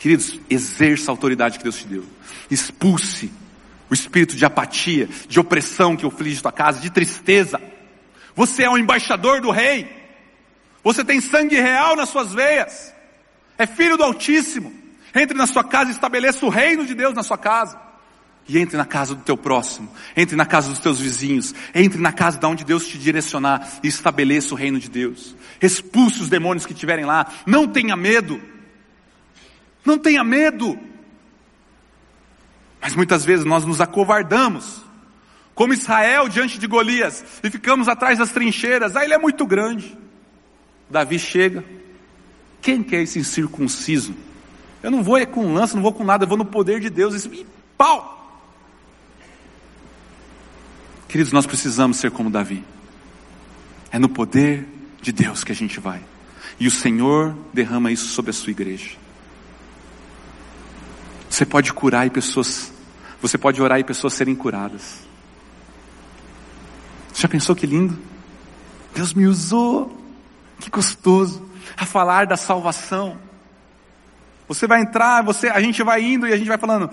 [0.00, 2.04] Queridos, exerça a autoridade que Deus te deu.
[2.50, 3.30] Expulse
[3.90, 7.60] o espírito de apatia, de opressão que aflige tua casa, de tristeza.
[8.34, 9.86] Você é o embaixador do rei.
[10.82, 12.94] Você tem sangue real nas suas veias.
[13.58, 14.72] É filho do Altíssimo.
[15.14, 17.78] Entre na sua casa e estabeleça o reino de Deus na sua casa.
[18.48, 22.10] E entre na casa do teu próximo, entre na casa dos teus vizinhos, entre na
[22.10, 25.36] casa de onde Deus te direcionar e estabeleça o reino de Deus.
[25.60, 27.30] Expulse os demônios que estiverem lá.
[27.44, 28.40] Não tenha medo.
[29.84, 30.78] Não tenha medo.
[32.80, 34.82] Mas muitas vezes nós nos acovardamos,
[35.54, 38.96] como Israel diante de Golias, e ficamos atrás das trincheiras.
[38.96, 39.96] Ah, ele é muito grande.
[40.88, 41.64] Davi chega.
[42.62, 44.14] Quem quer esse incircunciso?
[44.82, 46.90] Eu não vou é com lança, não vou com nada, eu vou no poder de
[46.90, 47.24] Deus.
[47.26, 48.18] E pau!
[51.08, 52.64] Queridos, nós precisamos ser como Davi.
[53.90, 54.66] É no poder
[55.02, 56.00] de Deus que a gente vai.
[56.58, 58.90] E o Senhor derrama isso sobre a sua igreja.
[61.40, 62.70] Você pode curar e pessoas,
[63.18, 65.08] você pode orar e pessoas serem curadas.
[67.14, 67.98] Já pensou que lindo?
[68.94, 69.98] Deus me usou,
[70.58, 71.48] que gostoso,
[71.78, 73.16] a falar da salvação.
[74.48, 76.90] Você vai entrar, você, a gente vai indo e a gente vai falando,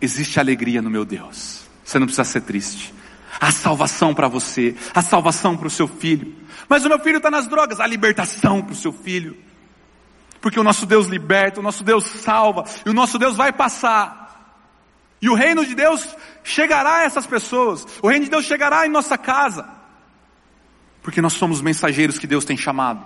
[0.00, 1.60] existe alegria no meu Deus.
[1.84, 2.92] Você não precisa ser triste.
[3.40, 6.34] A salvação para você, a salvação para o seu filho.
[6.68, 9.36] Mas o meu filho está nas drogas, a libertação para o seu filho.
[10.44, 14.60] Porque o nosso Deus liberta, o nosso Deus salva, e o nosso Deus vai passar.
[15.18, 16.06] E o reino de Deus
[16.42, 19.66] chegará a essas pessoas, o reino de Deus chegará em nossa casa.
[21.02, 23.02] Porque nós somos mensageiros que Deus tem chamado.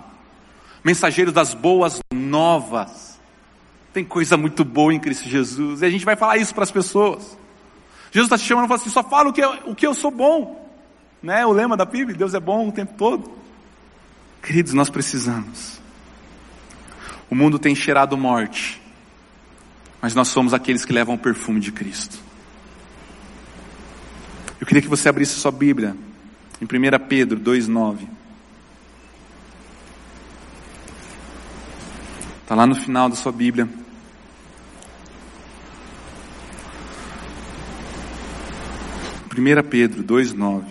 [0.83, 3.17] Mensageiros das boas novas.
[3.93, 5.81] Tem coisa muito boa em Cristo Jesus.
[5.81, 7.37] E a gente vai falar isso para as pessoas.
[8.11, 9.93] Jesus está te chamando e fala assim, só fala o que, eu, o que eu
[9.93, 10.69] sou bom.
[11.23, 11.45] Né?
[11.45, 13.31] O lema da Bíblia, Deus é bom o tempo todo.
[14.41, 15.78] Queridos, nós precisamos.
[17.29, 18.81] O mundo tem cheirado morte,
[20.01, 22.17] mas nós somos aqueles que levam o perfume de Cristo.
[24.59, 25.95] Eu queria que você abrisse sua Bíblia
[26.59, 28.07] em 1 Pedro 2,9.
[32.41, 33.69] Está lá no final da sua Bíblia.
[39.29, 40.63] Primeira Pedro 2,9.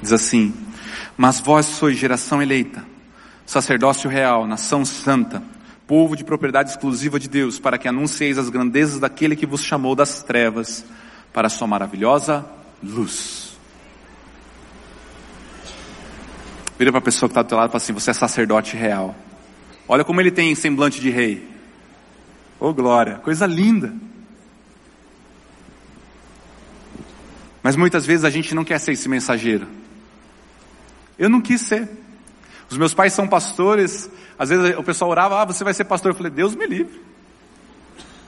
[0.00, 0.65] Diz assim:
[1.16, 2.84] Mas vós sois geração eleita,
[3.44, 5.42] sacerdócio real, nação santa,
[5.86, 9.94] povo de propriedade exclusiva de Deus, para que anuncieis as grandezas daquele que vos chamou
[9.94, 10.84] das trevas
[11.32, 12.44] para a sua maravilhosa
[12.82, 13.56] luz.
[16.78, 18.76] Vira para a pessoa que está do teu lado e fala assim: Você é sacerdote
[18.76, 19.14] real.
[19.88, 21.48] Olha como ele tem semblante de rei.
[22.58, 23.94] Oh glória, coisa linda.
[27.62, 29.66] Mas muitas vezes a gente não quer ser esse mensageiro.
[31.18, 31.88] Eu não quis ser.
[32.70, 36.10] Os meus pais são pastores, às vezes o pessoal orava, ah, você vai ser pastor.
[36.10, 37.00] Eu falei, Deus me livre.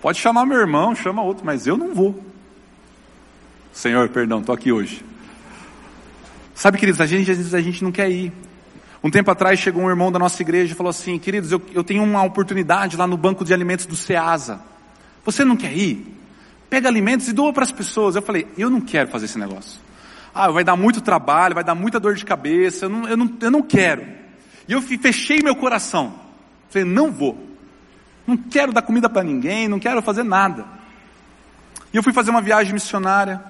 [0.00, 2.22] Pode chamar meu irmão, chama outro, mas eu não vou.
[3.72, 5.04] Senhor, perdão, estou aqui hoje.
[6.54, 8.32] Sabe, queridos, a gente, às vezes a gente não quer ir.
[9.02, 11.84] Um tempo atrás chegou um irmão da nossa igreja e falou assim, queridos, eu, eu
[11.84, 14.60] tenho uma oportunidade lá no banco de alimentos do Ceasa.
[15.24, 16.14] Você não quer ir?
[16.68, 18.16] Pega alimentos e doa para as pessoas.
[18.16, 19.80] Eu falei, eu não quero fazer esse negócio.
[20.34, 23.36] Ah, vai dar muito trabalho, vai dar muita dor de cabeça, eu não, eu não,
[23.40, 24.06] eu não quero.
[24.68, 26.14] E eu fechei meu coração.
[26.68, 27.48] Falei, não vou.
[28.26, 30.66] Não quero dar comida para ninguém, não quero fazer nada.
[31.92, 33.42] E eu fui fazer uma viagem missionária.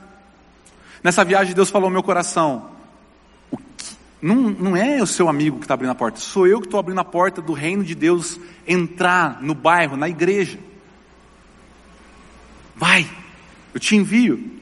[1.03, 2.71] Nessa viagem Deus falou no meu coração,
[4.21, 6.81] não, não é o seu amigo que está abrindo a porta, sou eu que estou
[6.81, 10.59] abrindo a porta do reino de Deus entrar no bairro, na igreja.
[12.75, 13.09] Vai,
[13.75, 14.59] eu te envio.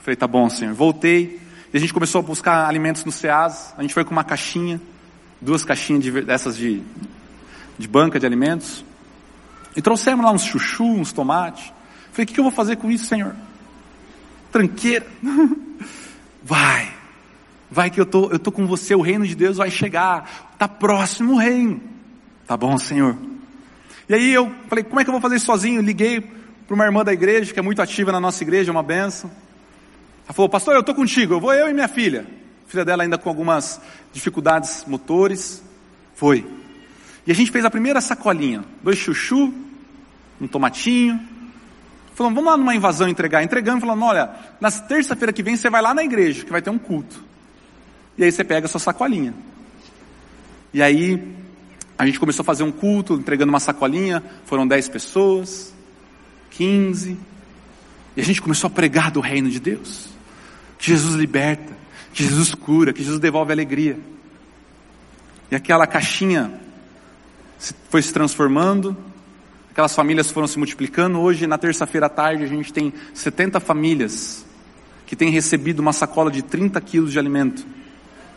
[0.00, 0.74] Falei, tá bom, Senhor.
[0.74, 1.40] Voltei
[1.72, 3.74] e a gente começou a buscar alimentos no SEAS.
[3.76, 4.80] A gente foi com uma caixinha
[5.40, 6.82] duas caixinhas de, dessas de,
[7.78, 8.84] de banca de alimentos.
[9.74, 11.72] E trouxemos lá uns chuchu, uns tomates.
[12.12, 13.34] Falei, o que, que eu vou fazer com isso, Senhor?
[14.52, 15.06] Tranqueira.
[16.42, 16.92] vai.
[17.70, 20.54] Vai que eu tô, eu tô com você, o reino de Deus vai chegar.
[20.58, 21.80] Tá próximo o reino.
[22.46, 23.16] Tá bom, Senhor.
[24.08, 25.80] E aí eu falei, como é que eu vou fazer isso sozinho?
[25.80, 26.20] Liguei
[26.66, 29.30] para uma irmã da igreja, que é muito ativa na nossa igreja, é uma benção.
[30.30, 32.40] Ela falou, pastor, eu tô contigo, eu vou eu e minha filha
[32.70, 33.80] filha dela ainda com algumas
[34.12, 35.60] dificuldades motores.
[36.14, 36.46] Foi.
[37.26, 39.52] E a gente fez a primeira sacolinha, dois chuchu,
[40.40, 41.20] um tomatinho.
[42.14, 43.42] Falamos, vamos lá numa invasão entregar.
[43.42, 46.70] Entregando, falando, olha, na terça-feira que vem você vai lá na igreja, que vai ter
[46.70, 47.24] um culto.
[48.16, 49.34] E aí você pega a sua sacolinha.
[50.72, 51.34] E aí
[51.98, 55.74] a gente começou a fazer um culto, entregando uma sacolinha, foram dez pessoas,
[56.50, 57.18] quinze.
[58.16, 60.19] E a gente começou a pregar do reino de Deus.
[60.80, 61.76] Que Jesus liberta,
[62.12, 63.98] que Jesus cura, que Jesus devolve alegria.
[65.50, 66.50] E aquela caixinha
[67.90, 68.96] foi se transformando,
[69.70, 71.20] aquelas famílias foram se multiplicando.
[71.20, 74.44] Hoje, na terça-feira à tarde, a gente tem 70 famílias
[75.06, 77.66] que têm recebido uma sacola de 30 quilos de alimento.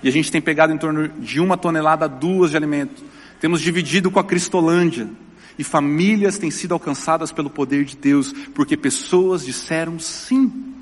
[0.02, 3.02] E a gente tem pegado em torno de uma tonelada, duas de alimento.
[3.40, 5.10] Temos dividido com a Cristolândia.
[5.58, 10.74] E famílias têm sido alcançadas pelo poder de Deus, porque pessoas disseram sim.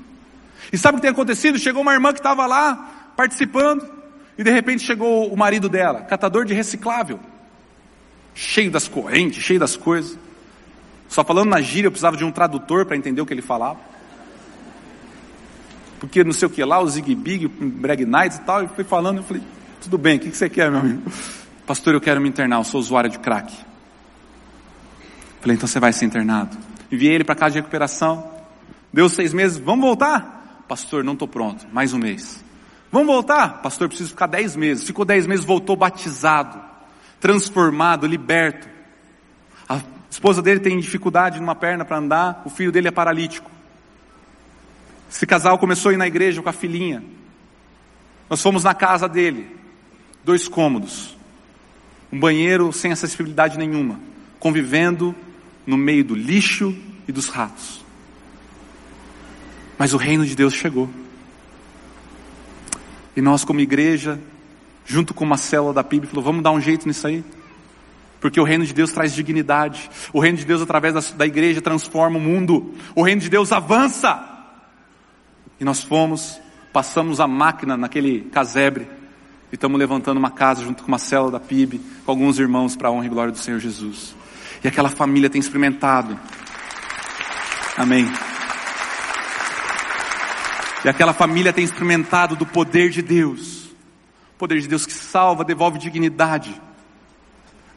[0.72, 1.58] E sabe o que tem acontecido?
[1.58, 3.86] Chegou uma irmã que estava lá participando,
[4.38, 7.20] e de repente chegou o marido dela, catador de reciclável,
[8.34, 10.18] cheio das correntes, cheio das coisas.
[11.08, 13.78] Só falando na gíria, eu precisava de um tradutor para entender o que ele falava.
[16.00, 18.68] Porque não sei o que lá, o Zig Big, o Brag Nights e tal, e
[18.68, 19.42] fui falando, eu falei,
[19.82, 21.02] tudo bem, o que você quer, meu amigo?
[21.66, 23.52] Pastor, eu quero me internar, eu sou usuário de crack.
[25.40, 26.56] Falei, então você vai ser internado.
[26.90, 28.30] Enviei ele para casa de recuperação.
[28.92, 30.41] Deu seis meses, vamos voltar?
[30.72, 31.66] Pastor, não estou pronto.
[31.70, 32.42] Mais um mês.
[32.90, 33.60] Vamos voltar?
[33.60, 34.86] Pastor, preciso ficar dez meses.
[34.86, 36.58] Ficou dez meses, voltou batizado,
[37.20, 38.66] transformado, liberto.
[39.68, 43.50] A esposa dele tem dificuldade numa perna para andar, o filho dele é paralítico.
[45.10, 47.04] Esse casal começou a ir na igreja com a filhinha.
[48.30, 49.54] Nós fomos na casa dele,
[50.24, 51.14] dois cômodos,
[52.10, 54.00] um banheiro sem acessibilidade nenhuma,
[54.40, 55.14] convivendo
[55.66, 56.74] no meio do lixo
[57.06, 57.81] e dos ratos.
[59.82, 60.88] Mas o reino de Deus chegou.
[63.16, 64.16] E nós, como igreja,
[64.86, 67.24] junto com uma célula da PIB, falou: vamos dar um jeito nisso aí.
[68.20, 69.90] Porque o reino de Deus traz dignidade.
[70.12, 72.72] O reino de Deus, através da, da igreja, transforma o mundo.
[72.94, 74.24] O reino de Deus avança.
[75.58, 76.38] E nós fomos,
[76.72, 78.86] passamos a máquina naquele casebre.
[79.50, 82.86] E estamos levantando uma casa junto com uma célula da PIB, com alguns irmãos para
[82.86, 84.14] a honra e glória do Senhor Jesus.
[84.62, 86.16] E aquela família tem experimentado.
[87.76, 88.06] Amém.
[90.84, 93.66] E aquela família tem experimentado do poder de Deus.
[94.34, 96.60] O poder de Deus que salva, devolve dignidade.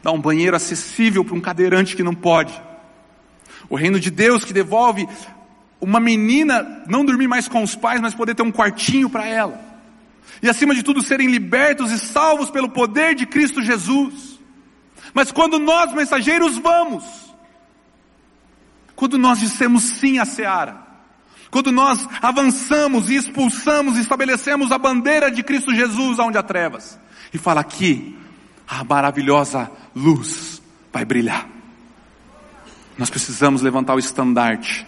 [0.02, 2.52] Dá um banheiro acessível para um cadeirante que não pode.
[3.68, 5.08] O reino de Deus que devolve
[5.80, 9.60] uma menina não dormir mais com os pais, mas poder ter um quartinho para ela.
[10.42, 14.38] E acima de tudo serem libertos e salvos pelo poder de Cristo Jesus.
[15.14, 17.04] Mas quando nós mensageiros vamos,
[18.94, 20.85] quando nós dissemos sim à seara,
[21.50, 26.98] quando nós avançamos e expulsamos estabelecemos a bandeira de Cristo Jesus onde há trevas.
[27.32, 28.16] E fala aqui,
[28.66, 31.48] a maravilhosa luz vai brilhar.
[32.98, 34.86] Nós precisamos levantar o estandarte,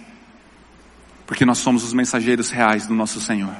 [1.27, 3.55] porque nós somos os mensageiros reais do nosso Senhor.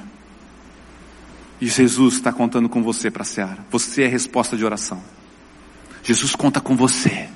[1.61, 3.65] E Jesus está contando com você para seara.
[3.69, 5.01] Você é resposta de oração.
[6.01, 7.29] Jesus conta com você.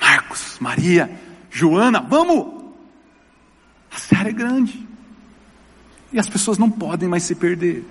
[0.00, 1.10] Marcos, Maria,
[1.50, 2.55] Joana, vamos!
[3.96, 4.86] A seara é grande.
[6.12, 7.82] E as pessoas não podem mais se perder.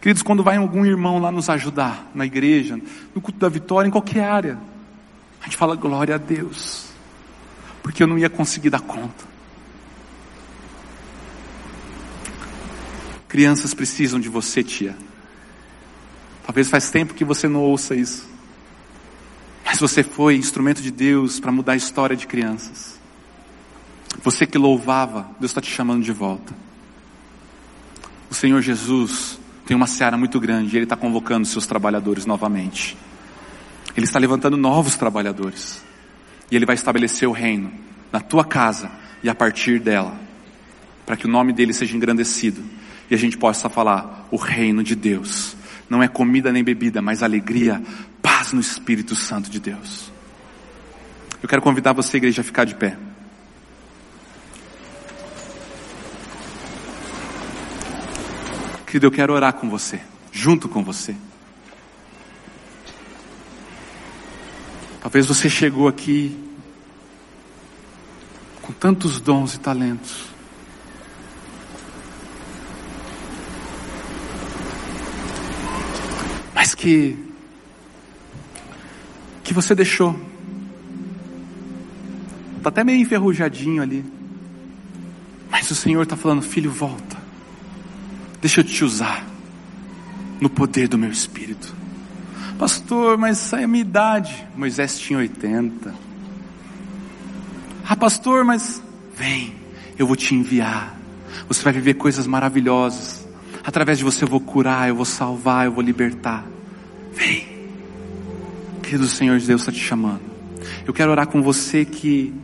[0.00, 2.80] Queridos, quando vai algum irmão lá nos ajudar, na igreja,
[3.14, 4.58] no culto da vitória, em qualquer área,
[5.42, 6.86] a gente fala glória a Deus,
[7.82, 9.26] porque eu não ia conseguir dar conta.
[13.28, 14.96] Crianças precisam de você, tia.
[16.46, 18.26] Talvez faz tempo que você não ouça isso.
[19.62, 22.97] Mas você foi instrumento de Deus para mudar a história de crianças.
[24.22, 26.54] Você que louvava, Deus está te chamando de volta.
[28.30, 32.96] O Senhor Jesus tem uma seara muito grande, Ele está convocando seus trabalhadores novamente.
[33.96, 35.82] Ele está levantando novos trabalhadores.
[36.50, 37.72] E Ele vai estabelecer o reino
[38.12, 38.90] na tua casa
[39.22, 40.18] e a partir dela,
[41.04, 42.62] para que o nome dele seja engrandecido
[43.10, 45.56] e a gente possa falar: o reino de Deus
[45.88, 47.82] não é comida nem bebida, mas alegria,
[48.20, 50.12] paz no Espírito Santo de Deus.
[51.42, 52.96] Eu quero convidar você, igreja, a ficar de pé.
[58.88, 60.00] Querido, eu quero orar com você,
[60.32, 61.14] junto com você.
[65.02, 66.42] Talvez você chegou aqui
[68.62, 70.24] com tantos dons e talentos.
[76.54, 77.14] Mas que
[79.44, 80.18] que você deixou.
[82.56, 84.02] Está até meio enferrujadinho ali.
[85.50, 87.17] Mas o Senhor está falando, filho, volta.
[88.40, 89.26] Deixa eu te usar
[90.40, 91.74] no poder do meu espírito.
[92.58, 94.46] Pastor, mas essa é a minha idade.
[94.56, 95.94] Moisés tinha 80.
[97.88, 98.82] Ah, pastor, mas
[99.16, 99.54] vem,
[99.98, 100.98] eu vou te enviar.
[101.46, 103.26] Você vai viver coisas maravilhosas.
[103.64, 106.44] Através de você eu vou curar, eu vou salvar, eu vou libertar.
[107.12, 107.46] Vem.
[108.82, 110.20] Querido Senhor Deus está te chamando.
[110.86, 112.34] Eu quero orar com você que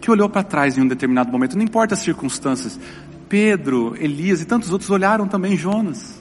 [0.00, 2.80] que olhou para trás em um determinado momento, não importa as circunstâncias,
[3.30, 6.20] Pedro, Elias e tantos outros olharam também Jonas.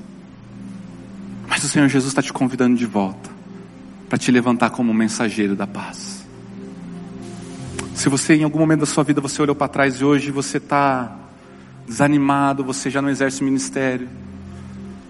[1.48, 3.32] Mas o Senhor Jesus está te convidando de volta
[4.08, 6.24] para te levantar como mensageiro da paz.
[7.96, 10.58] Se você em algum momento da sua vida você olhou para trás e hoje você
[10.58, 11.18] está
[11.88, 14.08] desanimado, você já não exerce o ministério,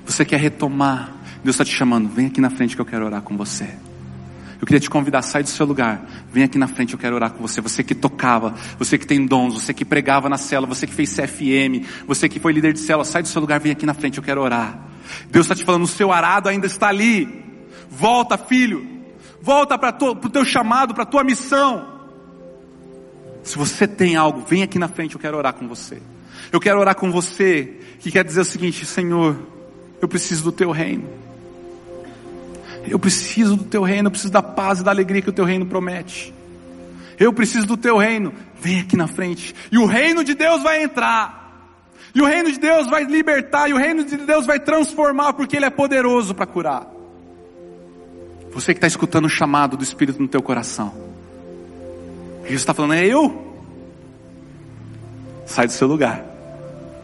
[0.05, 3.21] você quer retomar, Deus está te chamando, vem aqui na frente que eu quero orar
[3.21, 3.69] com você.
[4.59, 7.31] Eu queria te convidar, sai do seu lugar, vem aqui na frente, eu quero orar
[7.31, 7.61] com você.
[7.61, 11.15] Você que tocava, você que tem dons, você que pregava na cela, você que fez
[11.15, 14.17] CFM, você que foi líder de cela, sai do seu lugar, vem aqui na frente,
[14.17, 14.77] eu quero orar.
[15.31, 17.43] Deus está te falando, o seu arado ainda está ali.
[17.89, 18.85] Volta, filho.
[19.41, 21.99] Volta para o teu chamado, para a tua missão.
[23.43, 26.01] Se você tem algo, vem aqui na frente, eu quero orar com você.
[26.51, 29.37] Eu quero orar com você que quer dizer o seguinte, Senhor,
[30.01, 31.28] eu preciso do teu reino.
[32.89, 35.45] Eu preciso do teu reino, eu preciso da paz e da alegria que o teu
[35.45, 36.33] reino promete.
[37.19, 38.33] Eu preciso do teu reino.
[38.61, 39.53] Vem aqui na frente.
[39.71, 41.37] E o reino de Deus vai entrar.
[42.15, 43.69] E o reino de Deus vai libertar.
[43.69, 46.87] E o reino de Deus vai transformar, porque Ele é poderoso para curar.
[48.51, 50.93] Você que está escutando o chamado do Espírito no teu coração.
[52.43, 53.53] Jesus está falando, é eu.
[55.45, 56.23] Sai do seu lugar.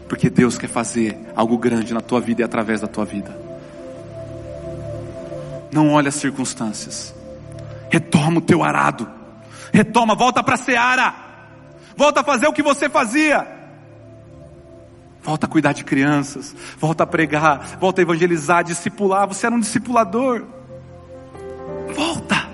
[0.08, 3.45] Porque Deus quer fazer algo grande na tua vida e através da tua vida.
[5.72, 7.14] Não olhe as circunstâncias.
[7.90, 9.08] Retoma o teu arado.
[9.72, 11.14] Retoma, volta para a seara.
[11.96, 13.46] Volta a fazer o que você fazia.
[15.22, 19.26] Volta a cuidar de crianças, volta a pregar, volta a evangelizar, discipular.
[19.26, 20.44] Você era um discipulador.
[21.96, 22.46] Volta.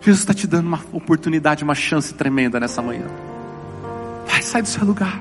[0.00, 3.04] Jesus está te dando uma oportunidade, uma chance tremenda nessa manhã.
[4.26, 5.20] Vai, sai do seu lugar.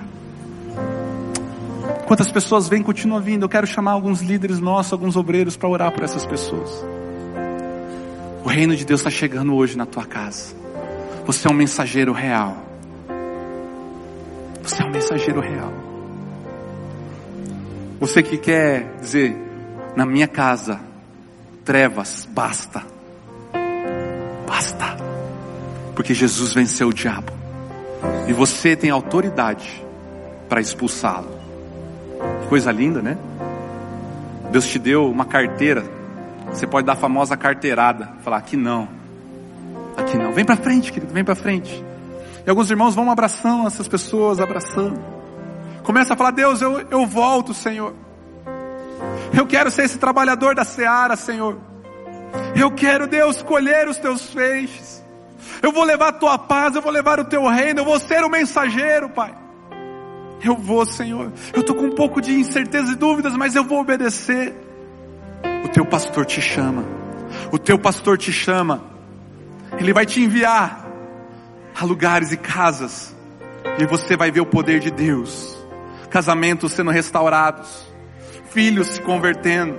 [2.05, 3.43] Quantas pessoas vêm, continua vindo.
[3.43, 6.85] Eu quero chamar alguns líderes nossos, alguns obreiros para orar por essas pessoas.
[8.43, 10.55] O reino de Deus está chegando hoje na tua casa.
[11.25, 12.57] Você é um mensageiro real.
[14.63, 15.73] Você é um mensageiro real.
[17.99, 19.35] Você que quer dizer,
[19.95, 20.79] na minha casa,
[21.65, 22.83] trevas, basta.
[24.47, 24.97] Basta.
[25.95, 27.33] Porque Jesus venceu o diabo.
[28.27, 29.83] E você tem autoridade
[30.47, 31.29] para expulsá-lo.
[32.49, 33.17] Coisa linda, né?
[34.51, 35.96] Deus te deu uma carteira.
[36.51, 38.09] Você pode dar a famosa carteirada.
[38.23, 38.87] Falar, aqui não.
[39.95, 40.31] Aqui não.
[40.31, 41.83] Vem para frente, querido, vem para frente.
[42.45, 44.99] E alguns irmãos vão abraçando essas pessoas, abraçando.
[45.83, 47.93] Começa a falar, Deus, eu, eu volto, Senhor.
[49.33, 51.57] Eu quero ser esse trabalhador da seara, Senhor.
[52.55, 55.03] Eu quero, Deus, colher os teus feixes.
[55.61, 58.23] Eu vou levar a tua paz, eu vou levar o teu reino, eu vou ser
[58.23, 59.35] o mensageiro, Pai.
[60.43, 61.31] Eu vou, Senhor.
[61.53, 64.53] Eu estou com um pouco de incerteza e dúvidas, mas eu vou obedecer.
[65.67, 66.85] O teu pastor te chama.
[67.51, 68.81] O teu pastor te chama.
[69.77, 70.87] Ele vai te enviar
[71.77, 73.13] a lugares e casas.
[73.77, 75.57] E você vai ver o poder de Deus.
[76.09, 77.85] Casamentos sendo restaurados.
[78.49, 79.77] Filhos se convertendo.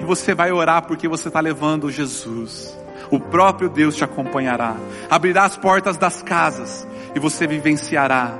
[0.00, 2.76] E você vai orar porque você está levando Jesus.
[3.08, 4.74] O próprio Deus te acompanhará.
[5.08, 6.86] Abrirá as portas das casas.
[7.14, 8.36] E você vivenciará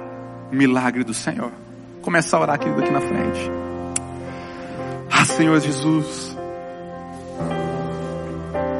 [0.50, 1.52] milagre do Senhor.
[2.02, 3.50] Começa a orar, querido, aqui na frente.
[5.12, 6.37] Ah, Senhor Jesus.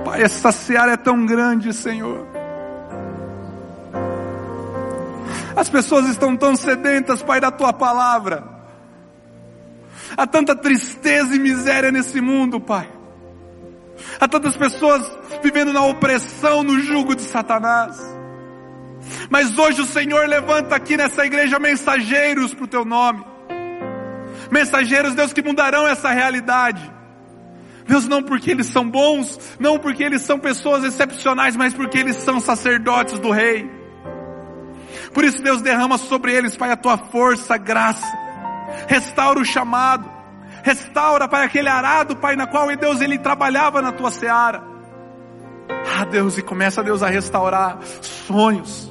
[0.04, 2.26] Pai, essa seara é tão grande, Senhor.
[5.54, 8.44] As pessoas estão tão sedentas, Pai, da tua palavra.
[10.16, 12.88] Há tanta tristeza e miséria nesse mundo, Pai.
[14.20, 15.04] Há tantas pessoas
[15.42, 17.98] vivendo na opressão, no jugo de Satanás.
[19.28, 23.24] Mas hoje o Senhor levanta aqui nessa igreja mensageiros para o teu nome.
[24.50, 26.97] Mensageiros, Deus, que mudarão essa realidade.
[27.88, 32.16] Deus, não porque eles são bons, não porque eles são pessoas excepcionais, mas porque eles
[32.16, 33.68] são sacerdotes do Rei.
[35.12, 38.06] Por isso, Deus, derrama sobre eles, Pai, a tua força, graça.
[38.86, 40.08] Restaura o chamado.
[40.62, 44.62] Restaura, Pai, aquele arado, Pai, na qual, Deus, ele trabalhava na tua seara.
[45.98, 48.88] Ah, Deus, e começa, Deus, a restaurar sonhos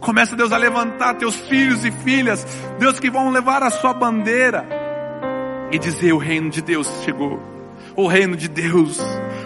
[0.00, 2.46] Começa, Deus, a levantar teus filhos e filhas,
[2.78, 4.66] Deus, que vão levar a sua bandeira
[5.70, 7.55] e dizer: o reino de Deus chegou.
[7.96, 9.00] O reino de Deus,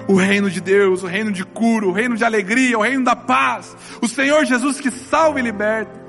[0.08, 3.14] o reino de Deus, o reino de cura, o reino de alegria, o reino da
[3.14, 3.76] paz.
[4.02, 6.00] O Senhor Jesus que salva e liberta.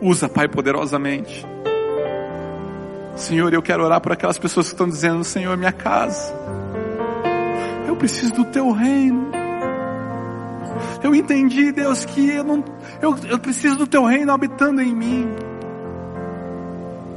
[0.00, 1.46] Usa, Pai, poderosamente.
[3.16, 6.34] Senhor, eu quero orar por aquelas pessoas que estão dizendo: Senhor, minha casa.
[7.86, 9.30] Eu preciso do teu reino.
[11.02, 12.64] Eu entendi, Deus, que eu não,
[13.00, 15.28] eu, eu preciso do teu reino habitando em mim.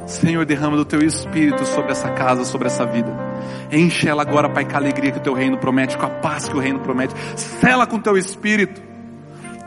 [0.06, 3.27] Senhor, derrama do teu espírito sobre essa casa, sobre essa vida.
[3.72, 6.48] Enche ela agora, Pai, com a alegria que o teu reino promete, com a paz
[6.48, 7.14] que o reino promete.
[7.36, 8.82] Sela com o teu espírito.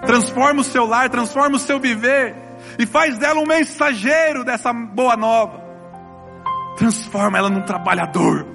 [0.06, 2.34] Transforma o seu lar, transforma o seu viver.
[2.78, 5.60] E faz dela um mensageiro dessa boa nova.
[6.76, 8.46] Transforma ela num trabalhador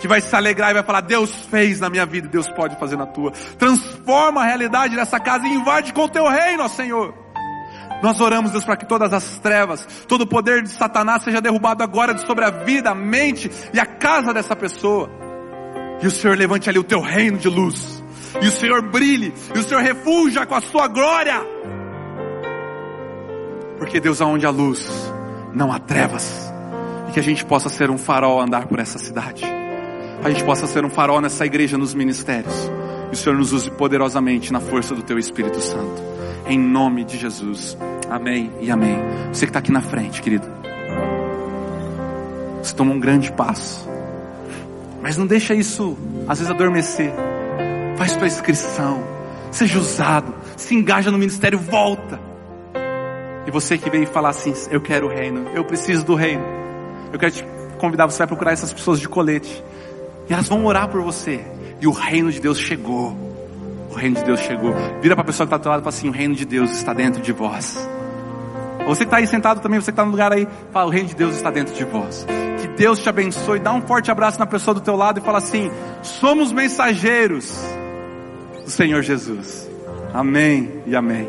[0.00, 2.96] que vai se alegrar e vai falar: Deus fez na minha vida, Deus pode fazer
[2.96, 3.32] na tua.
[3.58, 7.14] Transforma a realidade dessa casa e invade com o teu reino, ó Senhor.
[8.02, 11.82] Nós oramos, Deus, para que todas as trevas, todo o poder de Satanás seja derrubado
[11.82, 15.10] agora sobre a vida, a mente e a casa dessa pessoa.
[16.02, 18.02] E o Senhor levante ali o teu reino de luz.
[18.40, 19.34] E o Senhor brilhe.
[19.54, 21.40] E o Senhor refuja com a sua glória.
[23.78, 24.90] Porque Deus, aonde há luz,
[25.52, 26.52] não há trevas.
[27.08, 29.58] E que a gente possa ser um farol a andar por essa cidade
[30.22, 32.54] a gente possa ser um farol nessa igreja, nos ministérios.
[33.10, 36.17] E o Senhor nos use poderosamente na força do Teu Espírito Santo.
[36.48, 37.76] Em nome de Jesus.
[38.10, 38.96] Amém e amém.
[39.32, 40.46] Você que está aqui na frente, querido.
[42.62, 43.86] Você toma um grande passo.
[45.02, 45.96] Mas não deixa isso,
[46.26, 47.12] às vezes, adormecer.
[47.96, 49.02] Faz tua inscrição.
[49.50, 50.34] Seja usado.
[50.56, 52.18] Se engaja no ministério, volta.
[53.46, 56.44] E você que veio falar assim, eu quero o reino, eu preciso do reino.
[57.12, 57.44] Eu quero te
[57.78, 59.62] convidar, você vai procurar essas pessoas de colete.
[60.28, 61.44] E elas vão orar por você.
[61.80, 63.27] E o reino de Deus chegou.
[63.90, 64.74] O reino de Deus chegou.
[65.00, 66.70] Vira para a pessoa que está do lado e fala assim: o reino de Deus
[66.72, 67.88] está dentro de vós.
[68.86, 71.08] Você que está aí sentado também, você que está no lugar aí, fala: o reino
[71.08, 72.26] de Deus está dentro de vós.
[72.60, 73.58] Que Deus te abençoe.
[73.58, 75.70] Dá um forte abraço na pessoa do teu lado e fala assim:
[76.02, 77.58] somos mensageiros
[78.64, 79.68] do Senhor Jesus.
[80.12, 81.28] Amém e amém.